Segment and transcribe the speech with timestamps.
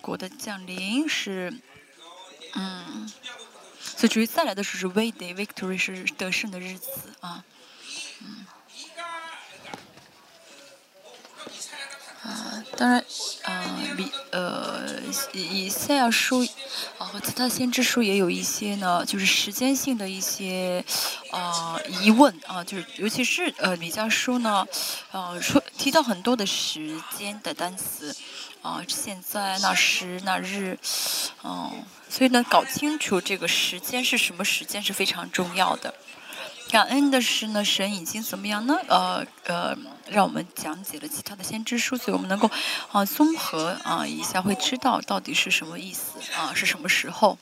[0.00, 1.52] 国的降临是，
[2.54, 3.10] 嗯，
[3.80, 7.44] 所以至于再来的是是 V Day Victory 是得胜的日子啊，
[8.20, 8.46] 嗯。
[12.20, 13.02] 啊，当然，
[13.44, 13.64] 啊，
[13.96, 15.00] 比呃
[15.32, 16.46] 以以赛亚书
[16.98, 20.84] 啊和其他先知书也有一些呢，就是时间性的一些
[21.30, 24.66] 啊疑问啊，就是尤其是呃米迦书呢，
[25.10, 28.14] 啊说提到很多的时间的单词
[28.62, 30.78] 啊，现在那时那日，
[31.44, 35.94] 嗯，所以呢，搞清楚这个时间是什么时间是非常重要的。
[36.70, 38.78] 感恩的是呢，神已经怎么样呢？
[38.88, 39.74] 呃呃，
[40.08, 42.50] 让我们讲解了其他的先知书，所以我们能够
[42.92, 47.38] 啊综合啊一下，会知道到底是什么意思啊，是什么时候。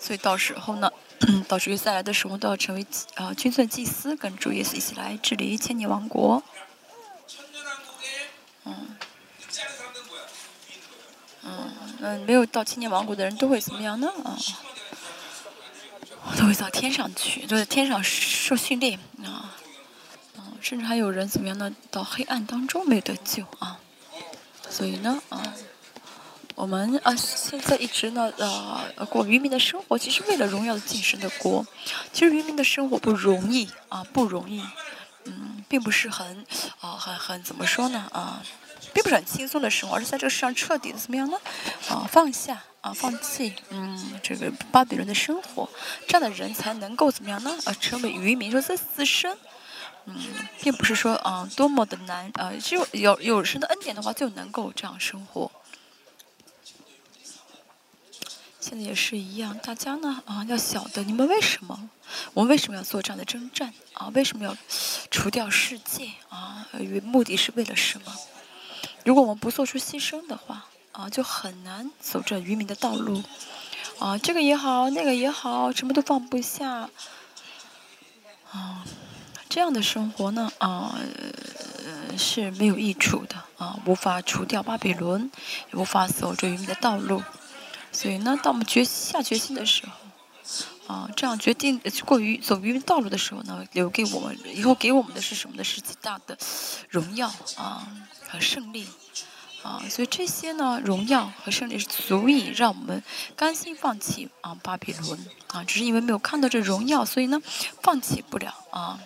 [0.00, 0.92] 所以到时候呢，
[1.48, 6.42] 到时候再来的时候，都要成为啊君尊祭司，跟主耶稣一起来治理千年王国。
[8.64, 8.96] 嗯。
[11.44, 14.08] 嗯嗯，没有到千年王国的人都会怎么样呢？
[14.24, 14.36] 啊，
[16.36, 19.54] 都会到天上去，都在天上受训练啊。
[20.36, 21.74] 嗯，甚至还有人怎么样呢？
[21.90, 23.80] 到黑暗当中没得救啊。
[24.68, 25.54] 所以呢，啊，
[26.56, 31.64] 我们啊现在一直呢呃过渔民的生活，其实为了荣耀的晋升的国。
[32.12, 34.60] 其实渔民的生活不容易啊，不容易。
[35.24, 36.44] 嗯，并不是很
[36.80, 38.42] 啊很很怎么说呢啊。
[38.94, 41.36] 并不是很轻松的生活，而是在这个世上彻底的怎么样呢？
[41.90, 45.68] 啊，放下啊，放弃，嗯，这个巴比伦的生活，
[46.08, 47.54] 这样的人才能够怎么样呢？
[47.66, 48.50] 啊，成为渔民。
[48.50, 49.36] 说在自身，
[50.06, 50.16] 嗯，
[50.62, 55.50] 并不是说啊多么的难啊，只有有有神的恩典的话，就能够这样生活。
[58.68, 61.88] 现在也是一样，大家呢啊要晓得，你们为什么？
[62.34, 64.08] 我们为什么要做这样的征战啊？
[64.12, 64.56] 为什么要
[65.08, 66.66] 除掉世界啊？
[66.76, 68.12] 与目的是为了什么？
[69.04, 73.22] 如果我们不做出牺牲的话，啊，就很难走这渔民的道路，
[74.00, 76.90] 啊，这个也好，那个也好，什么都放不下，
[78.50, 78.84] 啊，
[79.48, 80.98] 这样的生活呢，啊，
[82.18, 85.30] 是没有益处的，啊，无法除掉巴比伦，
[85.72, 87.22] 也无法走这渔民的道路，
[87.96, 95.64] 所以呢，当我们决下决心的时候，啊，这样决定过于走于道路的时候呢，留给我们以后给我们的是什么呢？
[95.64, 96.36] 是极大的
[96.90, 97.88] 荣耀，啊。
[98.28, 98.84] 和胜利，
[99.62, 103.00] 啊，所以这些呢，荣耀和胜利是足以让我们
[103.36, 107.40] 甘心放弃啊巴比伦啊，只是因为没有看到这荣耀，所以呢，
[107.80, 108.98] 放弃不了啊。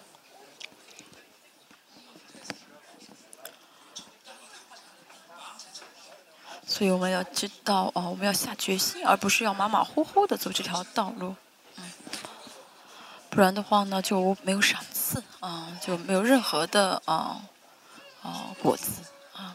[6.80, 11.36] 所以我们要知道哦，我们要下决心，而不是要马马虎虎的走这条道路，
[11.76, 11.84] 嗯，
[13.28, 17.42] 不然的话呢，就没有赏赐啊，就没有任何的啊。
[18.22, 19.02] 哦，果子
[19.34, 19.54] 啊！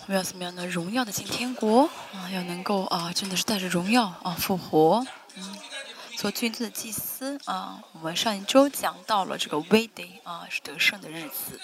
[0.00, 0.66] 我们要怎么样呢？
[0.66, 2.28] 荣耀的进天国啊！
[2.28, 5.06] 要能够啊，真的是带着荣耀啊复活，
[5.36, 5.56] 嗯，
[6.18, 7.82] 做君尊的祭司啊！
[7.92, 11.58] 我们上一周讲到了这个 V Day 啊，是得胜的日子，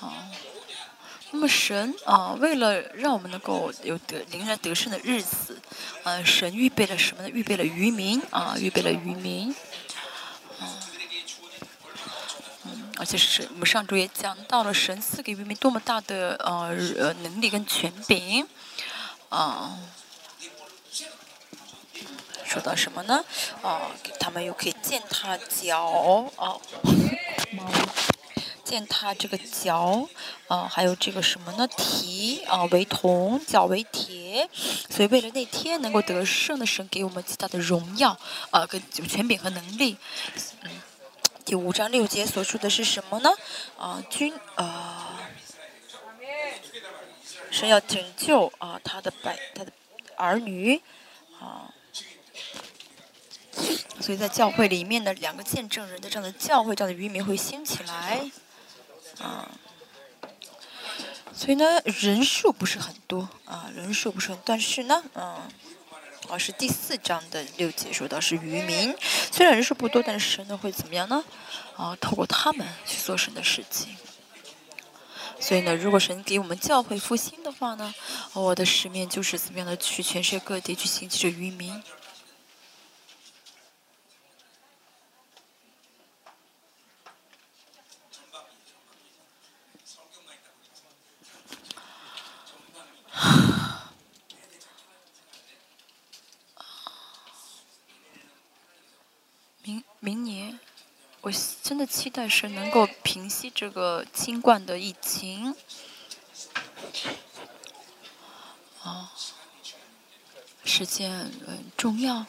[0.00, 0.12] 好。
[1.32, 5.60] 那么神啊，为了让我们能够有得凌然得胜的日子，
[6.02, 7.28] 呃，神预备了什么呢？
[7.28, 9.54] 预备了渔民啊，预备了渔民。
[10.58, 10.68] 嗯
[12.98, 16.68] 而且是我们上周也讲到了神赐给渔民多么大的呃
[16.98, 18.46] 呃能力跟权柄，
[19.30, 19.78] 啊，
[22.44, 23.24] 说到什么呢？
[23.62, 25.80] 啊，他们又可以践踏脚，
[26.36, 26.60] 哦，
[28.70, 30.06] 践踏这个脚，
[30.46, 31.66] 啊，还有这个什么呢？
[31.76, 34.48] 蹄啊为铜，脚为铁，
[34.88, 38.16] 所以为了那天能够得胜的神给我们极大的荣耀，
[38.50, 39.96] 啊，跟权柄和能力，
[40.62, 40.70] 嗯。
[41.44, 43.30] 第五章六节所说的是什么呢？
[43.76, 45.18] 啊，君啊，
[47.50, 49.72] 神要拯救啊他的百他的
[50.14, 50.80] 儿女
[51.40, 51.74] 啊，
[53.98, 58.30] 所以在教会里面的两个见证人的这样的教会这样的渔民会兴起来
[59.20, 59.48] 啊，
[61.34, 65.48] 所以呢人数不是很多啊人数不是很，但是呢嗯。
[66.28, 68.94] 啊，是第四章的六节说到是渔民，
[69.32, 71.24] 虽然人数不多，但是神呢会怎么样呢？
[71.76, 73.96] 啊，透过他们去做神的事情。
[75.40, 77.92] 所以呢，如果神给我们教会复兴的话呢，
[78.34, 81.82] 我的使命就是怎么样的去全世界各地去兴起这渔民。
[100.10, 100.58] 明年，
[101.20, 101.30] 我
[101.62, 105.54] 真的期待是能够平息这个新冠的疫情。
[108.82, 109.12] 啊，
[110.64, 112.26] 时间很重要。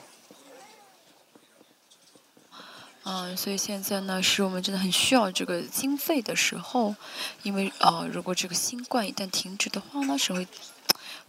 [3.02, 6.96] 嗯，所以现在呢，是我们真的很需要这个经费的时候，
[7.42, 10.48] 因为呃，如果这个新冠一旦停止的话呢，是会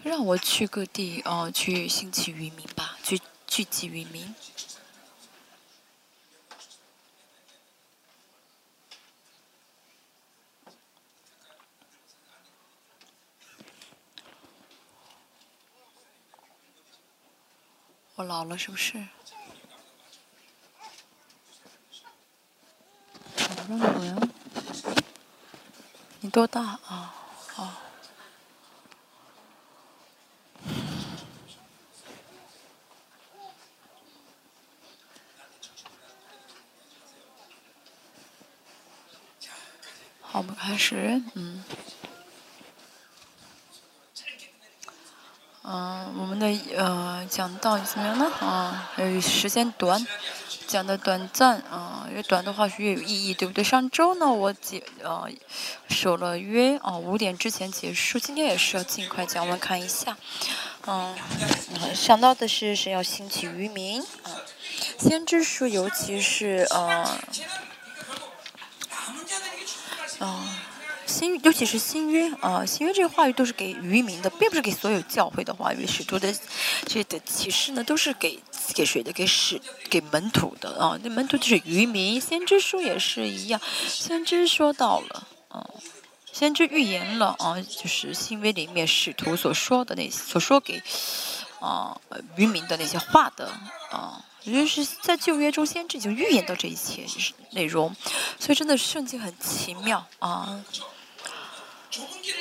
[0.02, 4.34] 让我去各地啊，去兴起渔民吧，去聚集渔民。
[18.24, 19.04] 老了是不是？
[23.69, 24.16] 老了呀？
[26.20, 27.14] 你多大啊？
[27.56, 27.78] 啊？
[40.20, 41.64] 好，我们开始，嗯。
[46.22, 46.46] 我们的
[46.76, 48.30] 呃讲到怎么样呢？
[48.38, 50.06] 啊，呃，时间短，
[50.69, 53.64] 讲的短暂啊，越短的话是越有意义，对不对？
[53.64, 55.28] 上周呢，我结呃
[55.88, 60.16] 守了约啊，五点之前结束，今天也是要尽快讲完看一下。
[60.86, 61.12] 嗯，
[61.92, 64.30] 想到的是是要兴起渔民啊，
[65.00, 67.19] 先知书，尤其是呃，
[70.20, 70.46] 啊。
[71.22, 75.86] 新，尤其是新约啊，新约这个话语都是给渔民的，并不是给所有教会的话语。
[75.86, 76.34] 使徒的
[76.84, 78.40] 这些的启示呢，都是给
[78.74, 79.12] 给谁的？
[79.12, 80.98] 给使给门徒的啊。
[81.00, 82.20] 那门徒就是渔民。
[82.20, 85.64] 先知书也是一样，先知说到了啊，
[86.32, 90.82] 先知预言了啊，就是新约里面使徒所说的那些所说给
[91.60, 91.96] 啊
[92.34, 93.48] 渔民的那些话的
[93.92, 94.24] 啊。
[94.42, 97.06] 也就是在旧约中，先知已经预言到这一切
[97.52, 97.94] 内容，
[98.40, 100.60] 所以真的圣经很奇妙啊。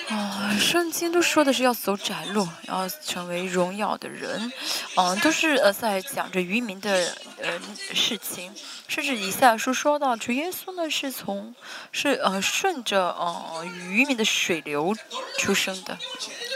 [0.07, 4.51] 啊，圣经都说的是要走窄路，要成为荣耀的人，
[4.95, 7.59] 嗯，都是呃在讲着渔民的呃
[7.94, 8.53] 事情，
[8.88, 11.53] 甚至以赛亚书说到主耶稣呢是从
[11.92, 14.95] 是呃顺着呃渔民的水流
[15.38, 15.97] 出生的，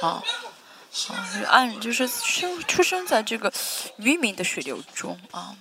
[0.02, 0.24] 啊
[1.10, 3.52] 啊，按就是生出生在这个
[3.98, 5.56] 渔民的水流中啊。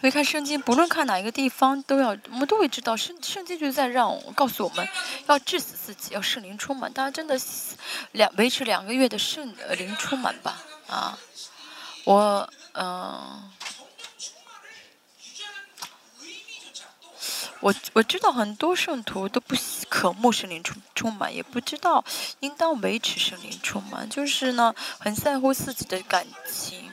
[0.00, 4.88] 可以看圣经，不论看哪一个地方，都要我们都会知道圣圣经就是在让告诉我们
[5.26, 6.92] 要致死自己，要圣灵充满。
[6.92, 7.36] 大家真的
[8.12, 11.18] 两维持两个月的圣呃灵充满吧啊！
[12.04, 13.50] 我嗯，
[17.58, 19.56] 我我知道很多圣徒都不
[19.88, 22.04] 渴慕圣灵充充满，也不知道
[22.38, 26.87] 应当维持圣灵充满，就是呢很在乎自己的感情。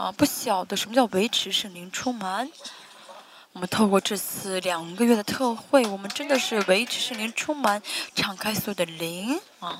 [0.00, 2.50] 啊，不晓得什么叫维持圣灵充满。
[3.52, 7.82] 我们透过这次两个月的特会，我们真的是维持圣灵充满，
[8.14, 9.78] 敞开所有的灵啊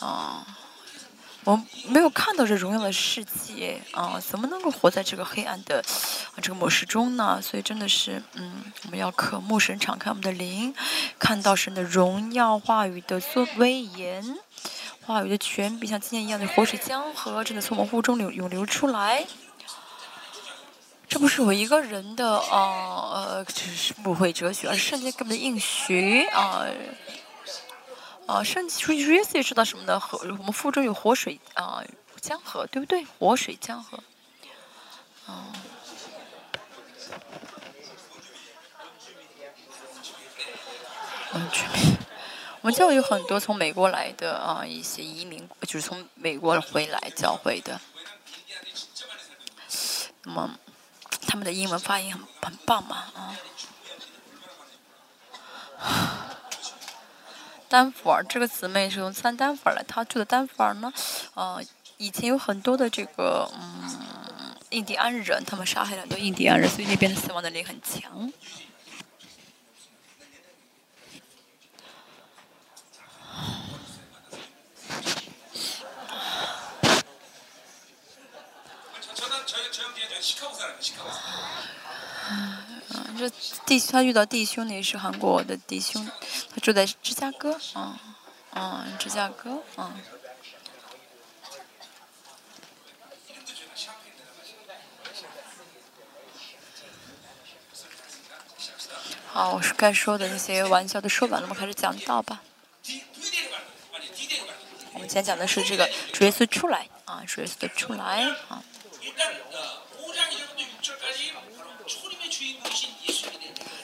[0.00, 0.46] 啊！
[1.44, 5.82] 我们没有看到这荣耀的世界啊，怎么能够活在这个黑暗的
[6.34, 7.40] 啊这个模式中呢？
[7.40, 10.74] 所以真的是，嗯，我们要渴慕神，敞开我们的灵，
[11.18, 14.36] 看到神的荣耀话语的尊威严。
[15.04, 19.26] 话语的泉比像今天一样的活水江河，真的从我们腹中流涌流出来。
[21.08, 26.64] 这不是我一个人的啊呃，只是不会哲学，而是圣经根本的应许啊
[28.26, 29.98] 啊，圣经主耶稣也知道什么呢？
[29.98, 31.82] 和，我们腹中有活水啊
[32.20, 33.04] 江河，对不对？
[33.04, 33.98] 活水江河，
[35.26, 35.52] 啊，
[41.32, 41.91] 完全。
[42.62, 47.80] 我们教会有很多从美国来的啊，一些移民，就是从美国回来教会的。
[50.22, 50.48] 那么，
[51.26, 53.36] 他们的英文发音很很棒嘛啊。
[57.68, 60.92] 丹佛尔这个姊妹是从三丹佛尔来，她住的丹佛尔呢，
[61.34, 61.60] 呃，
[61.96, 68.32] 以前有很多的这个嗯印第安人，他们杀害了很多印第安人，所以那边的死亡能力很强。
[82.30, 83.28] 嗯，这
[83.66, 86.08] 弟他遇到弟兄呢，也是韩国的弟兄，
[86.54, 87.98] 他住在芝加哥，啊，
[88.52, 89.92] 啊，芝加哥，啊。
[99.32, 102.42] 好，我是该说的那些玩笑都说完了，我们开始讲道吧。
[104.92, 108.62] 我们今天讲的是这个主耶稣出来，啊，主耶稣的出来，啊。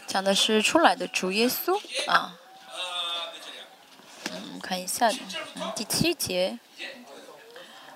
[0.09, 1.79] 讲的是出来的主耶稣
[2.11, 2.39] 啊。
[4.33, 5.11] 嗯，看一下，
[5.57, 6.59] 嗯，第七节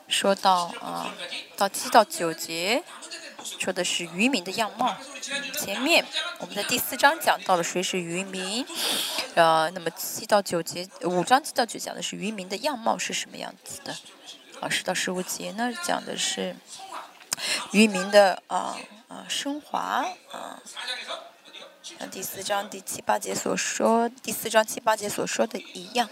[0.09, 1.15] 说到啊，
[1.57, 2.85] 到七到九节
[3.59, 4.95] 说的是渔民的样貌。
[5.59, 6.05] 前面
[6.39, 8.67] 我们在第四章讲到了谁是渔民，
[9.35, 13.97] 呃，那么七到九节，五章七到九讲的是渔民的样貌是什么样子的。
[14.61, 16.55] 啊，十到十五节呢讲的是
[17.73, 18.77] 渔民的啊
[19.09, 20.63] 啊升华啊。
[21.83, 26.09] 像第四章第七八节所说，第四章七八节所说的一样，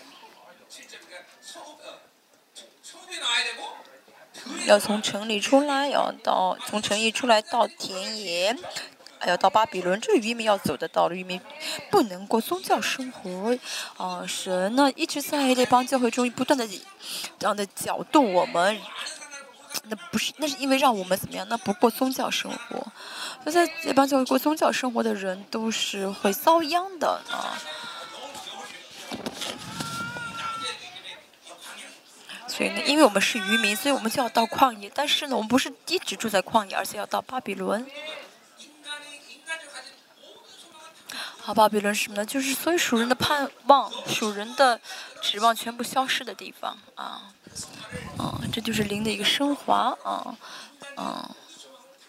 [4.67, 8.57] 要从城里出来，要到从城里出来到田野，
[9.21, 10.00] 还要到巴比伦。
[10.00, 11.41] 这渔民要走的道路，渔民
[11.89, 13.57] 不能过宗教生活。
[13.97, 18.77] 啊，神呢一直在这帮教会中不断的这样的搅动我们。
[19.89, 21.47] 那不是，那是因为让我们怎么样？
[21.49, 22.87] 那不过宗教生活。
[23.45, 27.57] 那在这帮教会过宗教生活的人都是会遭殃的啊。
[32.47, 34.91] 所以呢，因为我们是渔民，所以我们就要到旷野。
[34.95, 37.87] 但是呢，我们不是一直住在旷野，而且要到巴比伦。
[41.50, 42.25] 好，巴比伦是什么呢？
[42.25, 44.80] 就是所有属人的盼望、属人的
[45.21, 47.35] 指望全部消失的地方啊。
[48.16, 50.37] 啊，这就是灵的一个升华啊，
[50.95, 51.35] 啊。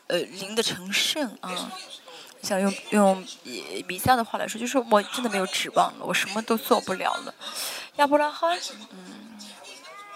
[0.06, 1.72] 呃，灵的成圣啊，
[2.44, 3.18] 想用用
[3.88, 7.34] 米迦的话来说，就是我真的没有指望了，我什么都做不了了。
[7.96, 8.56] 亚伯拉罕，
[8.92, 9.40] 嗯，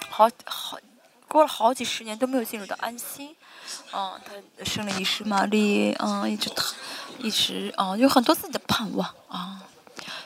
[0.08, 0.78] 好好
[1.28, 3.36] 过了好几十年都没有进入到安息，
[3.92, 4.20] 啊，
[4.58, 6.64] 他生了一世玛丽，啊，一直他
[7.20, 9.62] 一直啊，有很多自己的盼望啊，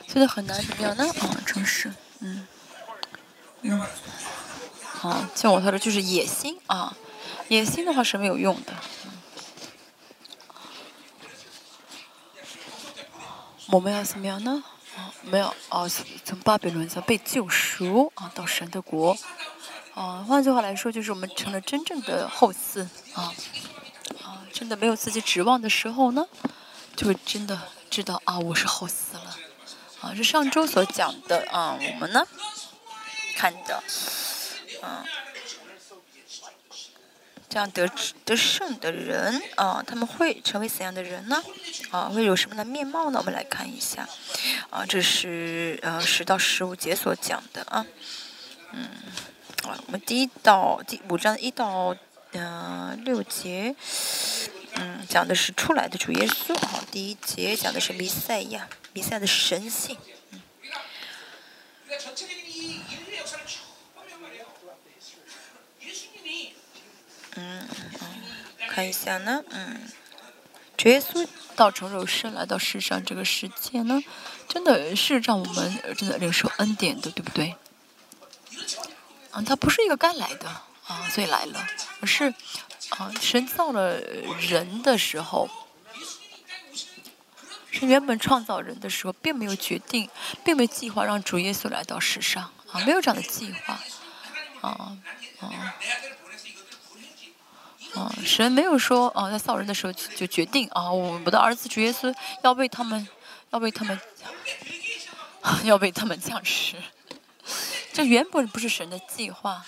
[0.06, 1.04] 所以很难怎么样呢？
[1.04, 2.46] 啊，城市，嗯，
[3.62, 3.80] 嗯，
[5.02, 6.96] 啊，像我他说就是野心啊，
[7.48, 8.74] 野心的话是没有用的。
[13.68, 14.64] 我们要怎么样呢？
[14.96, 15.86] 啊，没有啊，
[16.24, 19.16] 从巴比伦上被救赎啊，到神的国
[19.94, 20.24] 啊。
[20.26, 23.32] 换句话来说，就是我们成了真正的后嗣啊
[24.24, 24.42] 啊！
[24.52, 26.26] 真的没有自己指望的时候呢，
[26.96, 29.36] 就会真的知道啊，我是后嗣了
[30.00, 30.14] 啊。
[30.14, 32.26] 是上周所讲的啊，我们呢
[33.36, 33.82] 看的
[34.82, 35.04] 啊。
[37.48, 37.90] 这样得
[38.24, 41.42] 得胜的人啊，他们会成为怎样的人呢？
[41.90, 43.18] 啊，会有什么的面貌呢？
[43.18, 44.08] 我们来看一下，
[44.70, 47.84] 啊，这是呃十到十五节所讲的啊，
[48.70, 48.88] 嗯，
[49.64, 51.94] 啊，我们第一到第五章一到
[52.32, 53.74] 呃六节，
[54.74, 59.96] 嗯，讲的是出来的主耶稣，好，第一节讲的是弥赛亚，弥赛亚的神性，
[60.30, 60.42] 嗯。
[67.36, 67.68] 嗯，
[68.68, 69.88] 看一下呢，嗯，
[70.76, 74.02] 主耶稣道成肉身来到世上这个世界呢，
[74.48, 77.54] 真的是让我们真的领受恩典的，对不对？
[79.30, 80.48] 啊，他不是一个该来的
[80.86, 81.66] 啊，所以来了，
[82.00, 82.32] 而是
[82.90, 83.98] 啊，神造了
[84.40, 85.48] 人的时候，
[87.70, 90.08] 是原本创造人的时候，并没有决定，
[90.44, 93.80] 并没计划让主耶稣来到世上啊，没有这样的计划，
[94.60, 94.96] 啊
[95.40, 95.74] 啊。
[97.94, 103.08] 啊，神没有说啊，在造人的时候就决定啊，我我的儿子主耶稣要为他们，
[103.50, 104.00] 要为他们，
[105.64, 106.76] 要为他们降世。
[107.92, 109.64] 这原本不是神的计划。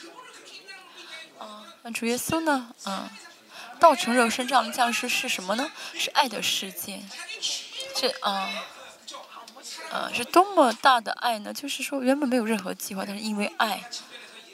[1.38, 2.72] 啊，那主耶稣呢？
[2.84, 3.10] 啊，
[3.80, 5.70] 道成肉身这样的降世是什么呢？
[5.94, 7.02] 是爱的世界。
[7.96, 8.48] 这啊，
[9.90, 11.52] 啊，是多么大的爱呢？
[11.52, 13.82] 就是说原本没有任何计划，但是因为爱，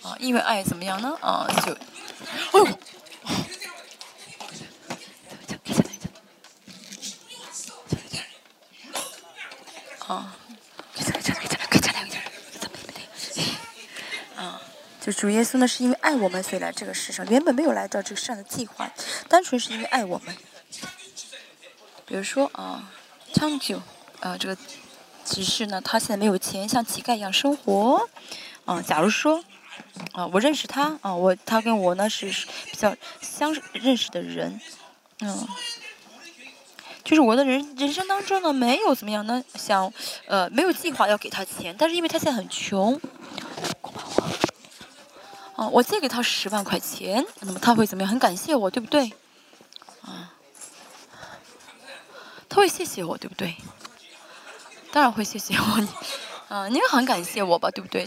[0.03, 1.17] 啊，因为爱怎么样呢？
[1.21, 1.73] 啊，就，
[2.59, 2.79] 哦。
[10.09, 10.35] 啊，
[10.95, 12.19] 可以可以可以可以可以
[14.37, 14.61] 啊，
[15.13, 17.25] 主耶稣呢，是因为爱我们，所以来这个世上。
[17.27, 18.91] 原本没有来到这个世上的计划，
[19.29, 20.37] 单纯是因为爱我们。
[22.07, 22.91] 比如说啊，
[23.33, 23.81] 长久
[24.21, 24.57] 啊，这个
[25.25, 28.09] 骑士呢，他现在没有钱，像乞丐一样生活。
[28.65, 29.45] 啊，假如说
[30.13, 32.27] 啊，我认识他啊，我他跟我呢是
[32.71, 34.61] 比较相认识的人，
[35.21, 35.47] 嗯。
[37.05, 39.91] 就是我的人人生当中呢，没有怎么样呢，想，
[40.27, 43.01] 呃，没有计划要给他钱，但是因为他现在很穷，
[45.59, 48.09] 啊，我借给他十万块钱，那么他会怎么样？
[48.09, 49.13] 很感谢我，对不对？
[50.03, 50.31] 啊，
[52.49, 53.57] 他会谢谢我，对不对？
[54.93, 58.07] 当然会谢谢我，啊，你也很感谢我吧，对不对？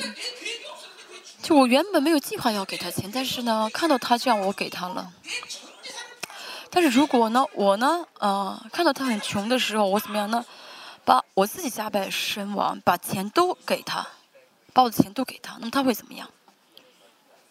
[1.44, 5.12] 就我原本没有计划要给他钱，但是呢，看到他这样，我给他了。
[6.70, 10.46] 但是如果呢，我呢，呃，看到他很穷的时候，我怎么样呢？
[11.04, 14.08] 把我自己家败身亡，把钱都给他，
[14.72, 16.30] 把我的钱都给他，那么他会怎么样？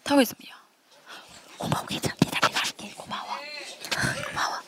[0.02, 0.56] 他会怎么样？
[1.58, 4.62] 我妈，我给你讲，别打，别打，给你我妈我，我妈我。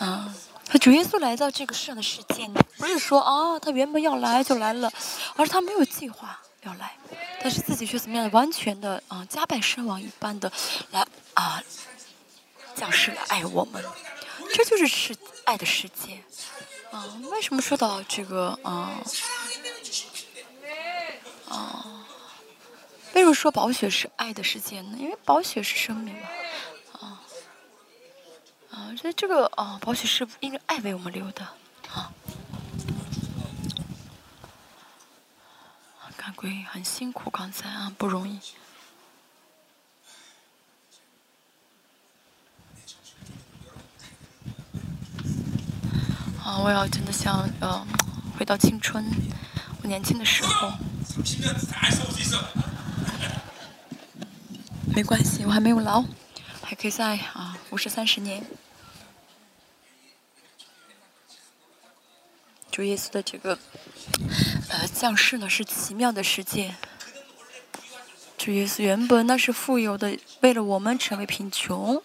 [0.00, 0.34] 嗯，
[0.66, 4.92] 他主耶稣来到这个世上的时间呢，不是说啊，他原本要来就来了，
[5.36, 6.96] 而是他没有计划要来，
[7.40, 10.52] 但是自己却怎么样完全的啊，家败身亡一般的
[10.90, 11.62] 来啊，
[12.74, 13.82] 降世来爱我们，
[14.52, 16.22] 这就是世爱的世界。
[16.90, 18.98] 啊，为什么说到这个啊
[21.48, 22.06] 啊？
[23.14, 24.96] 为什么说宝血是爱的世界呢？
[24.98, 26.28] 因为宝血是生命嘛。
[27.00, 27.20] 啊
[28.70, 31.44] 啊，所以这个啊，宝血是因为爱为我们流的
[31.92, 32.12] 啊。
[36.16, 38.38] 赶鬼很辛苦，刚才啊不容易。
[46.44, 47.86] 啊，我要真的想，呃，
[48.38, 49.04] 回到青春，
[49.82, 50.72] 我年轻的时候。
[54.94, 56.04] 没关系，我还没有老，
[56.62, 58.44] 还可以再啊，五十三十年。
[62.70, 63.58] 主耶稣的这个，
[64.68, 66.74] 呃，降世呢是奇妙的世界。
[68.36, 72.02] 主耶稣原本那是富有的，为了我们成为贫穷。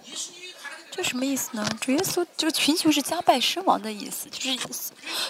[0.91, 1.67] 这什么意思呢？
[1.81, 4.59] 主耶稣这个贫穷是家败身亡的意思，就是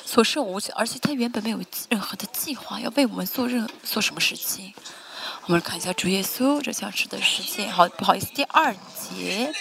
[0.06, 4.74] 所剩无几，而且他原本没有任何的计划要为我们做任做什么事情。
[5.46, 7.70] 我们看一下主耶稣这降世的事件。
[7.70, 9.54] 好，不好意思，第二节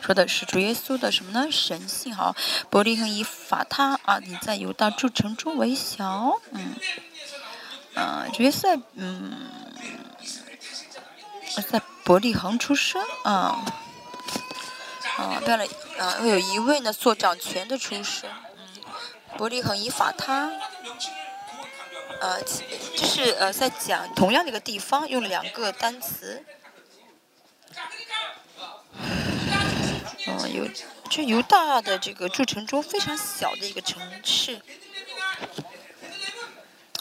[0.00, 1.50] 说的是主耶稣的什么呢？
[1.52, 2.14] 神性。
[2.14, 2.34] 好，
[2.70, 6.40] 伯利恒以法他啊，你在犹大诸城中为小。
[6.52, 6.74] 嗯，
[7.94, 9.50] 啊，主耶稣在嗯，
[11.68, 13.62] 在伯利恒出生啊。
[15.18, 15.66] 啊，为了
[15.98, 18.82] 啊，有一位呢做掌权的出生，嗯，
[19.36, 20.50] 伯利恒以法他，
[22.20, 26.44] 呃，就是呃在讲同样的一个地方用了两个单词，
[30.26, 30.68] 嗯，有
[31.08, 34.60] 就犹大的这个筑城中非常小的一个城市，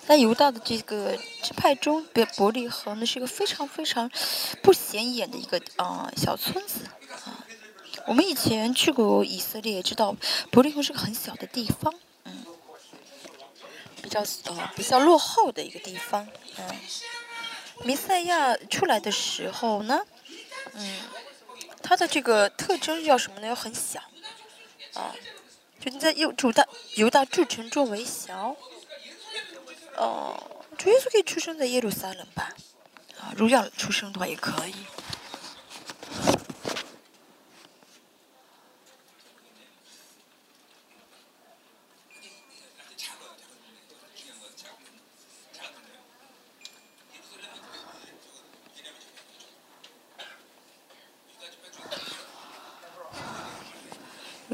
[0.07, 4.09] 在犹大的这个支派中，伯伯利恒呢是一个非常非常
[4.63, 6.85] 不显眼的一个啊小村子。
[7.25, 7.45] 啊。
[8.07, 10.15] 我们以前去过以色列，知道
[10.49, 12.43] 伯利恒是个很小的地方，嗯，
[14.09, 16.75] 比较呃比较落后的一个地方，嗯。
[17.83, 20.01] 弥赛亚出来的时候呢，
[20.73, 20.99] 嗯，
[21.81, 23.47] 它的这个特征叫什么呢？
[23.47, 24.01] 要很小，
[24.95, 25.15] 啊，
[25.79, 28.57] 就在犹主大犹大筑城中为小，
[29.95, 30.35] 哦，
[30.77, 32.53] 主耶稣可以出生在耶路撒冷吧？
[33.17, 34.73] 啊，如要出生的话也可以。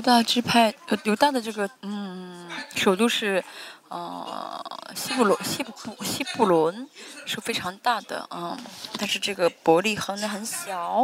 [0.05, 3.43] 大支派呃，犹大的这个嗯，首都是
[3.87, 4.63] 呃
[4.95, 6.87] 西布伦西布西布伦
[7.25, 8.55] 是非常大的嗯，
[8.99, 11.01] 但是这个伯利恒呢很小，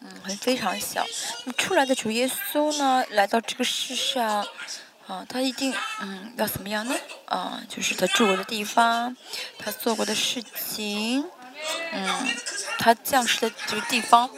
[0.00, 1.06] 嗯，很非常小。
[1.44, 4.44] 那出来的主耶稣呢，来到这个世上，
[5.06, 6.96] 啊，他一定嗯要怎么样呢？
[7.26, 9.16] 啊，就是他住过的地方，
[9.56, 11.24] 他做过的事情，
[11.92, 12.26] 嗯，
[12.80, 14.28] 他降世的这个地方。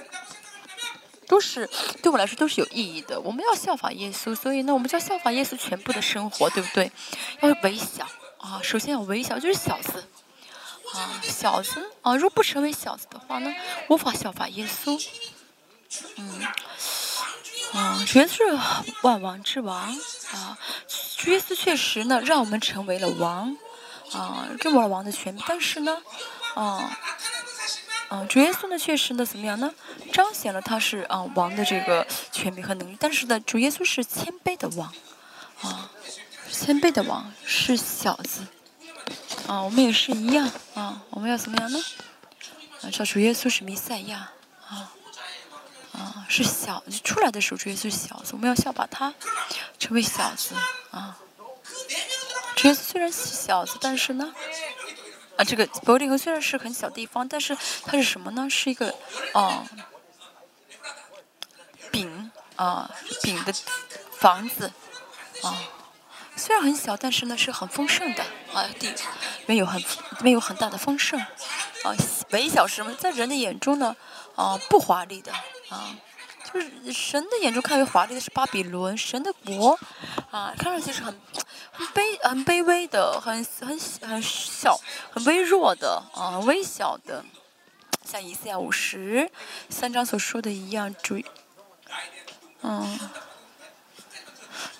[1.28, 1.68] 都是
[2.02, 3.20] 对我来说都是有意义的。
[3.20, 6.90] 我们要效法耶稣，所以呢，我们就要效法耶稣全部的生活，对不对？
[7.40, 10.04] 要微小啊，首先要微小，就是小子
[10.94, 13.54] 啊，小子啊，如果不成为小子的话呢，
[13.88, 14.98] 无法效法耶稣。
[16.16, 16.40] 嗯，
[17.74, 19.76] 啊，主耶稣是万王之王
[20.32, 20.58] 啊，
[21.26, 23.56] 耶稣确实呢，让我们成为了王
[24.12, 26.02] 啊，给我王的权柄，但是呢，
[26.54, 26.98] 啊。
[28.10, 29.70] 嗯，主耶稣呢，确实呢，怎么样呢？
[30.12, 32.96] 彰显了他是啊王的这个权柄和能力。
[32.98, 34.90] 但是呢，主耶稣是谦卑的王，
[35.60, 35.90] 啊，
[36.50, 38.46] 谦卑的王是小子，
[39.46, 41.02] 啊，我们也是一样啊。
[41.10, 41.78] 我们要怎么样呢？
[42.80, 44.30] 啊，叫主耶稣是弥赛亚，
[44.66, 44.90] 啊，
[45.92, 49.12] 啊，是小子出来的时候，主耶稣是小子，我们要效法他，
[49.78, 50.54] 成为小子
[50.92, 51.18] 啊。
[52.56, 54.32] 主耶稣虽然是小子，但是呢。
[55.38, 58.50] 啊，这个伯利恒虽然是很小地方，但是它是什么呢？
[58.50, 58.92] 是一个，
[59.32, 59.64] 啊，
[61.92, 62.90] 饼啊，
[63.22, 63.54] 饼的
[64.18, 64.72] 房子，
[65.44, 65.62] 啊，
[66.34, 68.92] 虽然很小，但是呢是很丰盛的啊，地
[69.46, 69.80] 没有很
[70.22, 71.94] 没有很大的丰盛，啊，
[72.30, 72.92] 微小是什么？
[72.94, 73.94] 在人的眼中呢，
[74.34, 75.32] 啊，不华丽的，
[75.68, 75.94] 啊，
[76.52, 79.78] 就是神的眼中看为华丽的是巴比伦，神的国，
[80.32, 81.16] 啊，看上去是很
[81.94, 84.78] 卑很卑微的，很很很小
[85.10, 87.24] 很微弱的啊，微小的，
[88.04, 89.30] 像以赛亚五十
[89.68, 91.20] 三章所说的一样，主，
[92.62, 92.98] 嗯。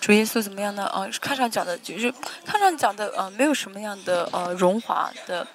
[0.01, 0.89] 主耶稣怎么样呢？
[0.93, 2.11] 呃，看上讲的，就是
[2.45, 5.45] 看上讲的，呃，没有什么样的呃荣华的，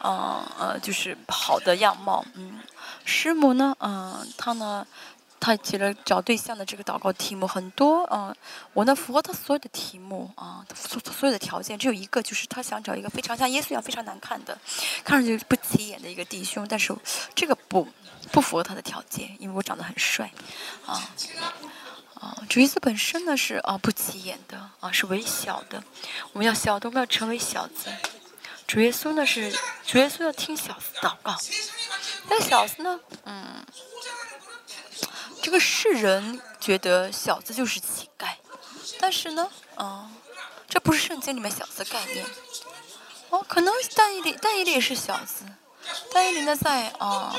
[0.00, 2.24] 呃呃，就是好的样貌。
[2.34, 2.60] 嗯，
[3.04, 4.86] 师母呢，嗯，他呢，
[5.44, 8.34] 他提了找对象的这个祷告题目很多，嗯，
[8.72, 14.58] 我呢符合他所有的题目啊，所所有的条件，只有一个，就是他想找一个非常像耶稣一样非常难看的，
[15.04, 16.96] 看上去不起眼的一个弟兄，但是
[17.34, 17.86] 这个不
[18.32, 20.32] 不符合他的条件，因为我长得很帅，
[20.86, 21.10] 啊。
[22.14, 25.82] 啊，主耶稣本身呢是啊不起眼的啊，是微小的。
[26.32, 27.90] 我们要小的，我们要成为小子。
[28.66, 29.52] 主耶稣呢是
[29.84, 31.36] 主耶稣要听小子祷告。
[32.30, 33.62] 那小子呢，嗯，
[35.44, 38.28] 这个世人觉得小子就是乞丐，
[38.98, 40.10] 但是呢，啊，
[40.70, 42.24] 这不是圣经里面小子的概念。
[43.28, 45.44] 哦，可能但以理但以理也是小子，
[46.14, 47.36] 但以理呢在啊。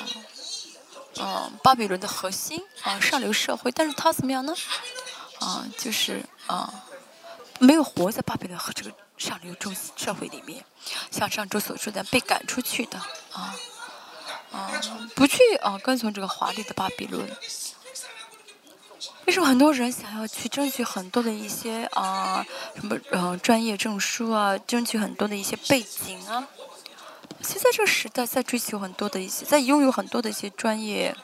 [1.18, 4.54] 嗯，巴比伦的核心啊，上流社会，但是他怎么样呢？
[5.40, 6.72] 啊，就是啊，
[7.58, 10.64] 没有活在巴比伦和这个上流中社会里面，
[11.10, 13.00] 像上周所说的被赶出去的
[13.32, 13.56] 啊
[14.52, 14.72] 啊，
[15.16, 17.28] 不去啊跟从这个华丽的巴比伦。
[19.26, 26.48] 为什么很多人想要去争取很多的一些啊什么呃专业证书啊，争取很多的一些背景啊？
[27.42, 31.16] 现在这个时代，在追求很多的一些，在拥有很多的一些专业，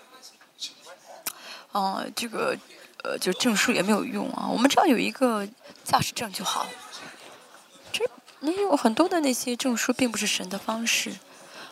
[1.71, 2.57] 啊，这个
[3.03, 4.47] 呃，就证书也没有用啊。
[4.51, 5.47] 我们只要有一个
[5.83, 6.67] 驾驶证就好。
[7.91, 8.03] 这
[8.39, 11.13] 你有很多的那些证书，并不是神的方式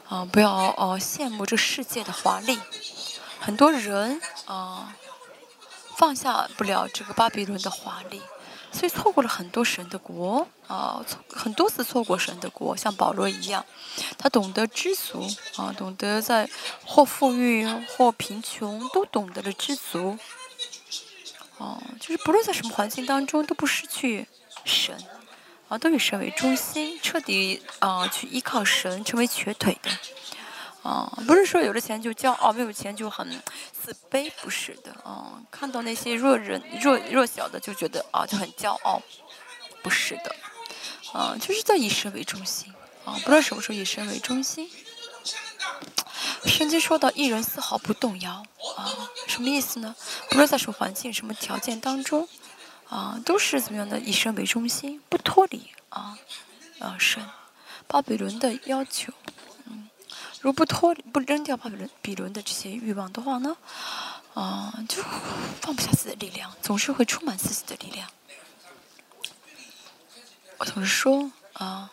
[0.08, 0.26] 啊！
[0.32, 2.60] 不要哦羡慕这世界的华丽。
[3.40, 4.96] 很多人啊，
[6.00, 8.22] 放下不了这个巴比伦的华丽。
[8.72, 13.66] 所以错过了很多神的国啊，错很多次错过神的国，像保罗一样，
[14.16, 16.48] 他懂得知足啊，懂得在
[16.86, 20.20] 或富裕或贫穷都懂得了知足，
[21.58, 24.28] 哦，就是不论在什么环境当中都不失去
[24.64, 24.96] 神，
[25.68, 29.90] 啊，都以神为中心，彻底啊去依靠神，成为瘸腿的。
[30.90, 33.30] 啊，不是说有了钱就骄傲，没有钱就很
[33.72, 34.92] 自卑，不是的。
[35.04, 39.00] 啊，看到那些弱人、弱弱小的就觉得啊就很骄傲，
[39.84, 40.36] 不是的。
[41.14, 42.74] 啊，就是在以神为中心。
[43.06, 44.68] 啊，不知道什么时候以神为中心。
[46.46, 48.44] 圣经说到一人丝毫不动摇。
[48.76, 48.90] 啊，
[49.28, 49.96] 什么意思呢？
[50.30, 52.28] 不论在什么环境、什么条件当中，
[52.88, 56.18] 啊，都是怎么样的以神为中心，不脱离啊
[56.80, 57.24] 啊神
[57.86, 59.14] 巴比伦的要求。
[60.42, 63.58] 如果不脱不扔掉巴比伦比伦的这些欲望的话呢，
[64.34, 65.04] 啊，就
[65.60, 68.10] 放不下自己的力量，总是会充满自己的力量。
[70.58, 71.92] 我总是说啊，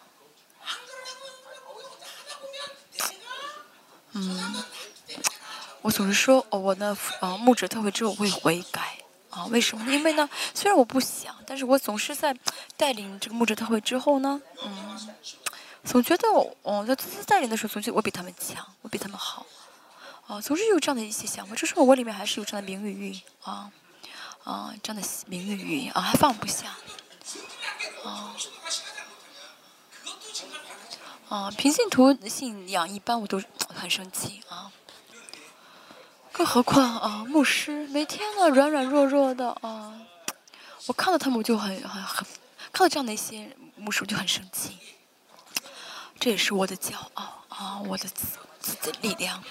[4.12, 4.64] 嗯，
[5.82, 8.98] 我总是说，哦我呢，啊，牧者特会之后会悔改
[9.30, 9.46] 啊？
[9.46, 9.92] 为什么？
[9.92, 12.37] 因为呢，虽然我不想，但是我总是在
[12.76, 15.09] 带领这个牧者特会之后呢，嗯。
[15.87, 16.29] 总觉得，
[16.62, 19.46] 哦，在自自带领的时候，总觉得我比他们强，我比他们好，
[20.27, 21.55] 啊，总是有这样的一些想法。
[21.55, 23.70] 这时候我里面还是有这样的名誉欲，啊，
[24.42, 26.77] 啊，这样的名誉欲啊，还放不下，
[28.05, 28.37] 啊，
[31.29, 33.40] 啊，平信徒信仰一般，我都
[33.75, 34.70] 很生气啊，
[36.33, 39.99] 更何况啊，牧师每天呢软软弱弱的啊，
[40.87, 42.27] 我看到他们我就很很很，
[42.72, 44.77] 看到这样的一些牧师我就很生气。
[46.18, 49.44] 这也是我的骄傲啊，我的自自己的力量，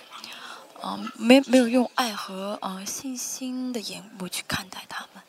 [0.82, 5.24] 啊，没没有用爱和啊信心的眼目去看待他们。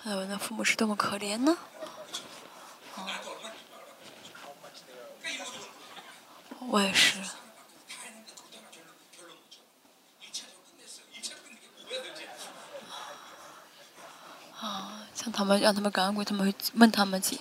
[0.00, 1.56] 还有那父母是多么可怜呢？
[2.96, 3.10] 啊，
[6.60, 7.18] 我也是。
[14.60, 17.40] 啊，像他们让他们赶快，他们会问他们几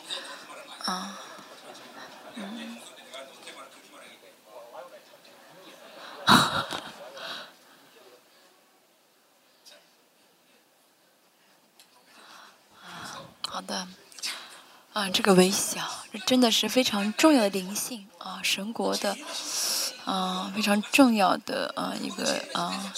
[0.86, 1.20] 啊。
[13.48, 13.86] 好的，
[14.94, 19.16] 啊，这个微笑，这真的是非常重要的灵性啊，神国的
[20.04, 22.92] 啊，非常重要的啊一个啊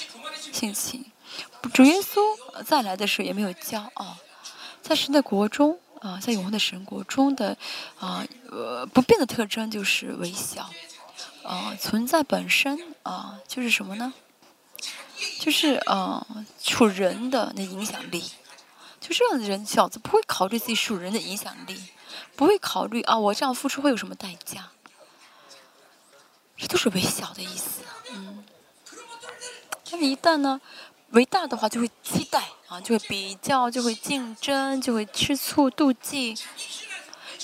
[0.54, 1.04] 性情。
[1.74, 2.22] 主耶稣
[2.64, 4.16] 再来的时候也没有骄傲，
[4.82, 5.78] 在神的国中。
[6.00, 7.58] 啊，在永恒的神国中的
[8.00, 10.70] 啊呃不变的特征就是微笑，
[11.44, 14.14] 啊存在本身啊就是什么呢？
[15.40, 16.26] 就是啊
[16.62, 18.24] 属人的那影响力，
[19.02, 21.82] 就这样的人小子不会考虑自己属人的影响力，
[22.36, 24.70] 不会考虑啊我这样付出会有什么代价，
[26.58, 28.44] 这都是微小的意思，嗯。
[29.90, 30.60] 但是，一旦呢
[31.12, 36.36] 为大的话，就会期待啊，就会比较，就会竞争，就会吃醋、妒忌，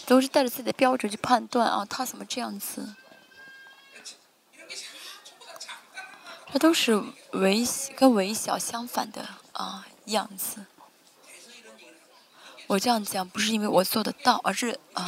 [0.08, 2.95] 都是带着自己的标准去判断啊，他怎么这样子。
[6.51, 6.99] 这都是
[7.34, 7.63] 微
[7.95, 10.65] 跟微小相反的啊样子。
[12.69, 15.03] 我这样讲不是因为我做得到，而是啊，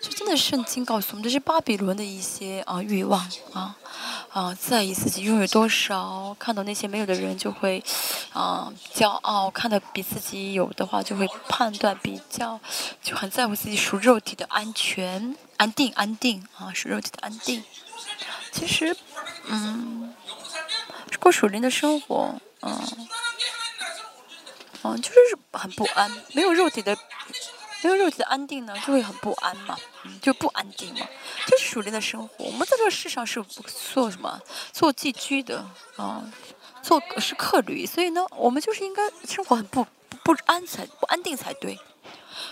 [0.00, 3.76] 就真的圣经告诉我们，这是巴比伦的一些啊欲望啊
[4.30, 7.84] 啊，在意自己拥有多少，看到那些没有的人就会
[8.32, 12.58] 啊骄傲，看到比自己有的话就会判断比较，
[13.02, 17.62] 就很在乎自己属肉体的安全、安定、安定啊，属肉体的安定。
[18.50, 18.96] 其实，
[19.46, 20.14] 嗯。
[21.20, 23.08] 过属灵的生活，嗯，
[24.84, 26.96] 嗯，就是很不安，没有肉体的，
[27.82, 31.06] 没有肉体的安定呢，就会很不安嘛，嗯，就不安定嘛。
[31.46, 32.44] 这是属灵的生活。
[32.44, 33.42] 我们在这个世上是
[33.92, 34.40] 做什么？
[34.72, 35.64] 做寄居的，
[35.96, 36.22] 啊，
[36.82, 37.86] 做是客旅。
[37.86, 39.86] 所以呢，我们就是应该生活很不
[40.24, 41.78] 不安才不安定才对。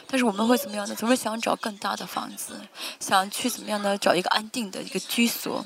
[0.06, 0.94] 但是我们会怎么样呢？
[0.94, 2.60] 总是想找更大的房子，
[3.00, 3.96] 想去怎么样呢？
[3.98, 5.64] 找一个安定的一个居所。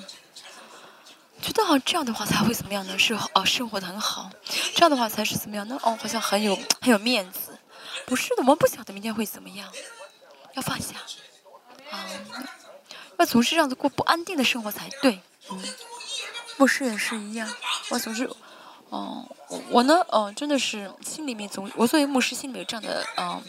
[1.42, 2.98] 觉得好这样的话才会怎么样呢？
[2.98, 4.30] 是哦，生活的很好，
[4.74, 5.78] 这样的话才是怎么样呢？
[5.82, 7.58] 哦，好像很有很有面子。
[8.06, 9.70] 不是的，我们不晓得明天会怎么样，
[10.54, 10.94] 要放下，
[11.90, 12.04] 啊，
[13.18, 15.20] 要总是这样子过不安定的生活才对。
[15.50, 15.62] 嗯，
[16.56, 17.48] 牧师也是一样，
[17.90, 18.28] 我总是，
[18.88, 19.26] 哦，
[19.70, 23.42] 我呢，哦，真的是心里面总，我作为牧师心里面有这样的嗯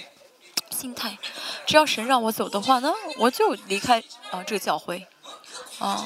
[0.69, 1.17] 心态，
[1.65, 5.07] 只要神让我走的话呢，我就离开啊这个教会，
[5.79, 6.05] 啊。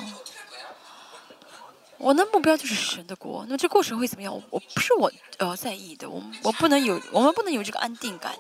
[2.00, 4.34] 我的目标就是神的国，那这过程会怎么样？
[4.34, 8.34] 我我不是我呃在意的，我我不能有，我们不能有这个安定感，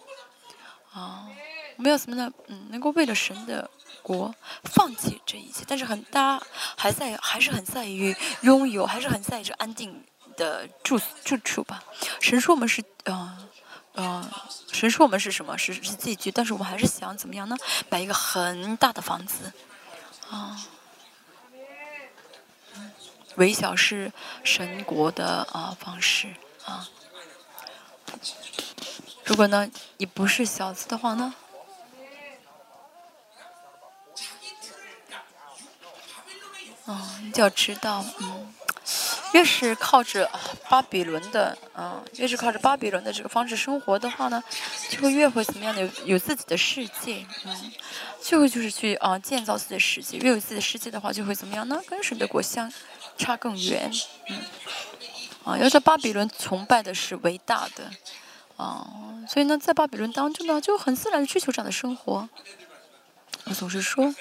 [0.93, 1.27] 啊，
[1.75, 2.31] 我们要什么呢？
[2.47, 3.69] 嗯，能够为了神的
[4.01, 6.45] 国放弃这一切，但是很大家
[6.77, 10.03] 还在还是很在于拥有，还是很在意这安定
[10.37, 11.83] 的住住处吧。
[12.21, 13.37] 神说我们是呃
[13.93, 14.31] 呃，
[14.71, 15.57] 神说我们是什么？
[15.57, 17.57] 是是寄居，但是我们还是想怎么样呢？
[17.89, 19.51] 买一个很大的房子，
[20.29, 20.57] 啊。
[23.35, 24.11] 微小是
[24.43, 26.27] 神国的啊方式
[26.65, 26.87] 啊。
[29.23, 31.33] 如果呢你不是小子的话呢，
[36.85, 38.51] 啊，你就要知道，嗯，
[39.33, 40.27] 越是靠着
[40.67, 44.43] 巴比伦的，嗯，越是靠着巴比伦的这个方式生活的话呢，
[44.89, 47.71] 就会越会怎么样的有有自己的世界，嗯，
[48.23, 50.17] 就会就是去啊建造自己的世界。
[50.17, 51.79] 越有自己的世界的话，就会怎么样呢？
[51.87, 52.73] 跟神的国相。
[53.19, 53.91] 差更远，
[54.29, 54.39] 嗯，
[55.43, 57.91] 啊，要说巴比伦崇拜的是伟大的，
[58.55, 58.87] 啊，
[59.27, 62.27] 所以呢，在巴比伦当中呢，就很自然的追求这样的生活。
[63.43, 64.15] 我总是说，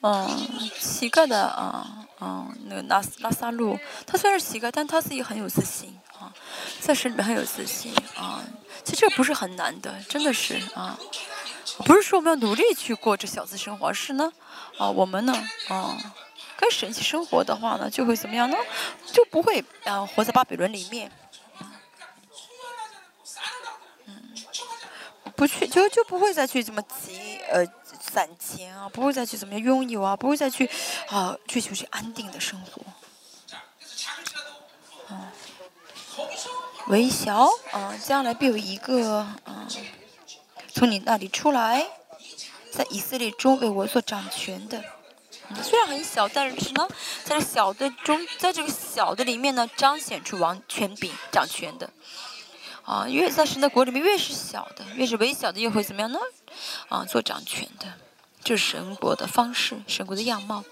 [0.00, 6.32] 嗯，乞丐的啊，嗯，那个拉拉萨路，他虽然是乞丐，但他自己很有自信啊，
[6.80, 8.42] 在神里面很有自信啊。
[8.82, 10.98] 其实这不是很难的，真的是啊，
[11.84, 14.32] 不是说我们要努力去过这小资生活，而是呢，
[14.78, 15.32] 啊，我们呢，
[15.68, 16.14] 啊。
[16.62, 18.56] 跟神奇生活的话呢，就会怎么样呢？
[19.12, 21.10] 就不会啊，活在巴比伦里面。
[24.06, 24.32] 嗯，
[25.34, 27.66] 不去就就不会再去怎么急呃
[27.98, 30.70] 攒钱啊，不会再去怎么样拥有啊，不会再去
[31.08, 32.80] 啊追求去安定的生活。
[35.10, 35.32] 嗯，
[36.86, 39.66] 微小啊，将来必有一个啊
[40.72, 41.84] 从你那里出来，
[42.72, 44.80] 在以色列中为我所掌权的。
[45.62, 46.86] 虽然很小，但是呢，
[47.24, 51.90] 在这小的中，在这个小的里面呢，彰显出王权柄、掌权的。
[52.84, 56.18] 啊，越在神的国里面，越是小的，越是微小的，又会怎么样呢？
[56.88, 57.86] 啊，做掌权的，
[58.42, 60.64] 这是神国的方式，神国的样貌。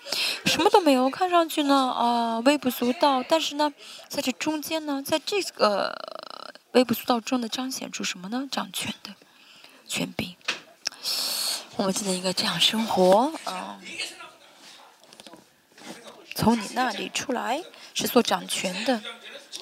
[0.44, 3.22] 什么都没有，看上去呢，啊，微不足道。
[3.22, 3.72] 但是呢，
[4.08, 5.96] 在这中间呢，在这个
[6.72, 8.48] 微不足道中的彰显出什么呢？
[8.50, 9.14] 掌权的
[9.86, 10.34] 权柄。
[11.76, 13.78] 我们今天应该这样生活，啊。
[16.34, 17.62] 从你那里出来
[17.94, 19.02] 是做掌权的，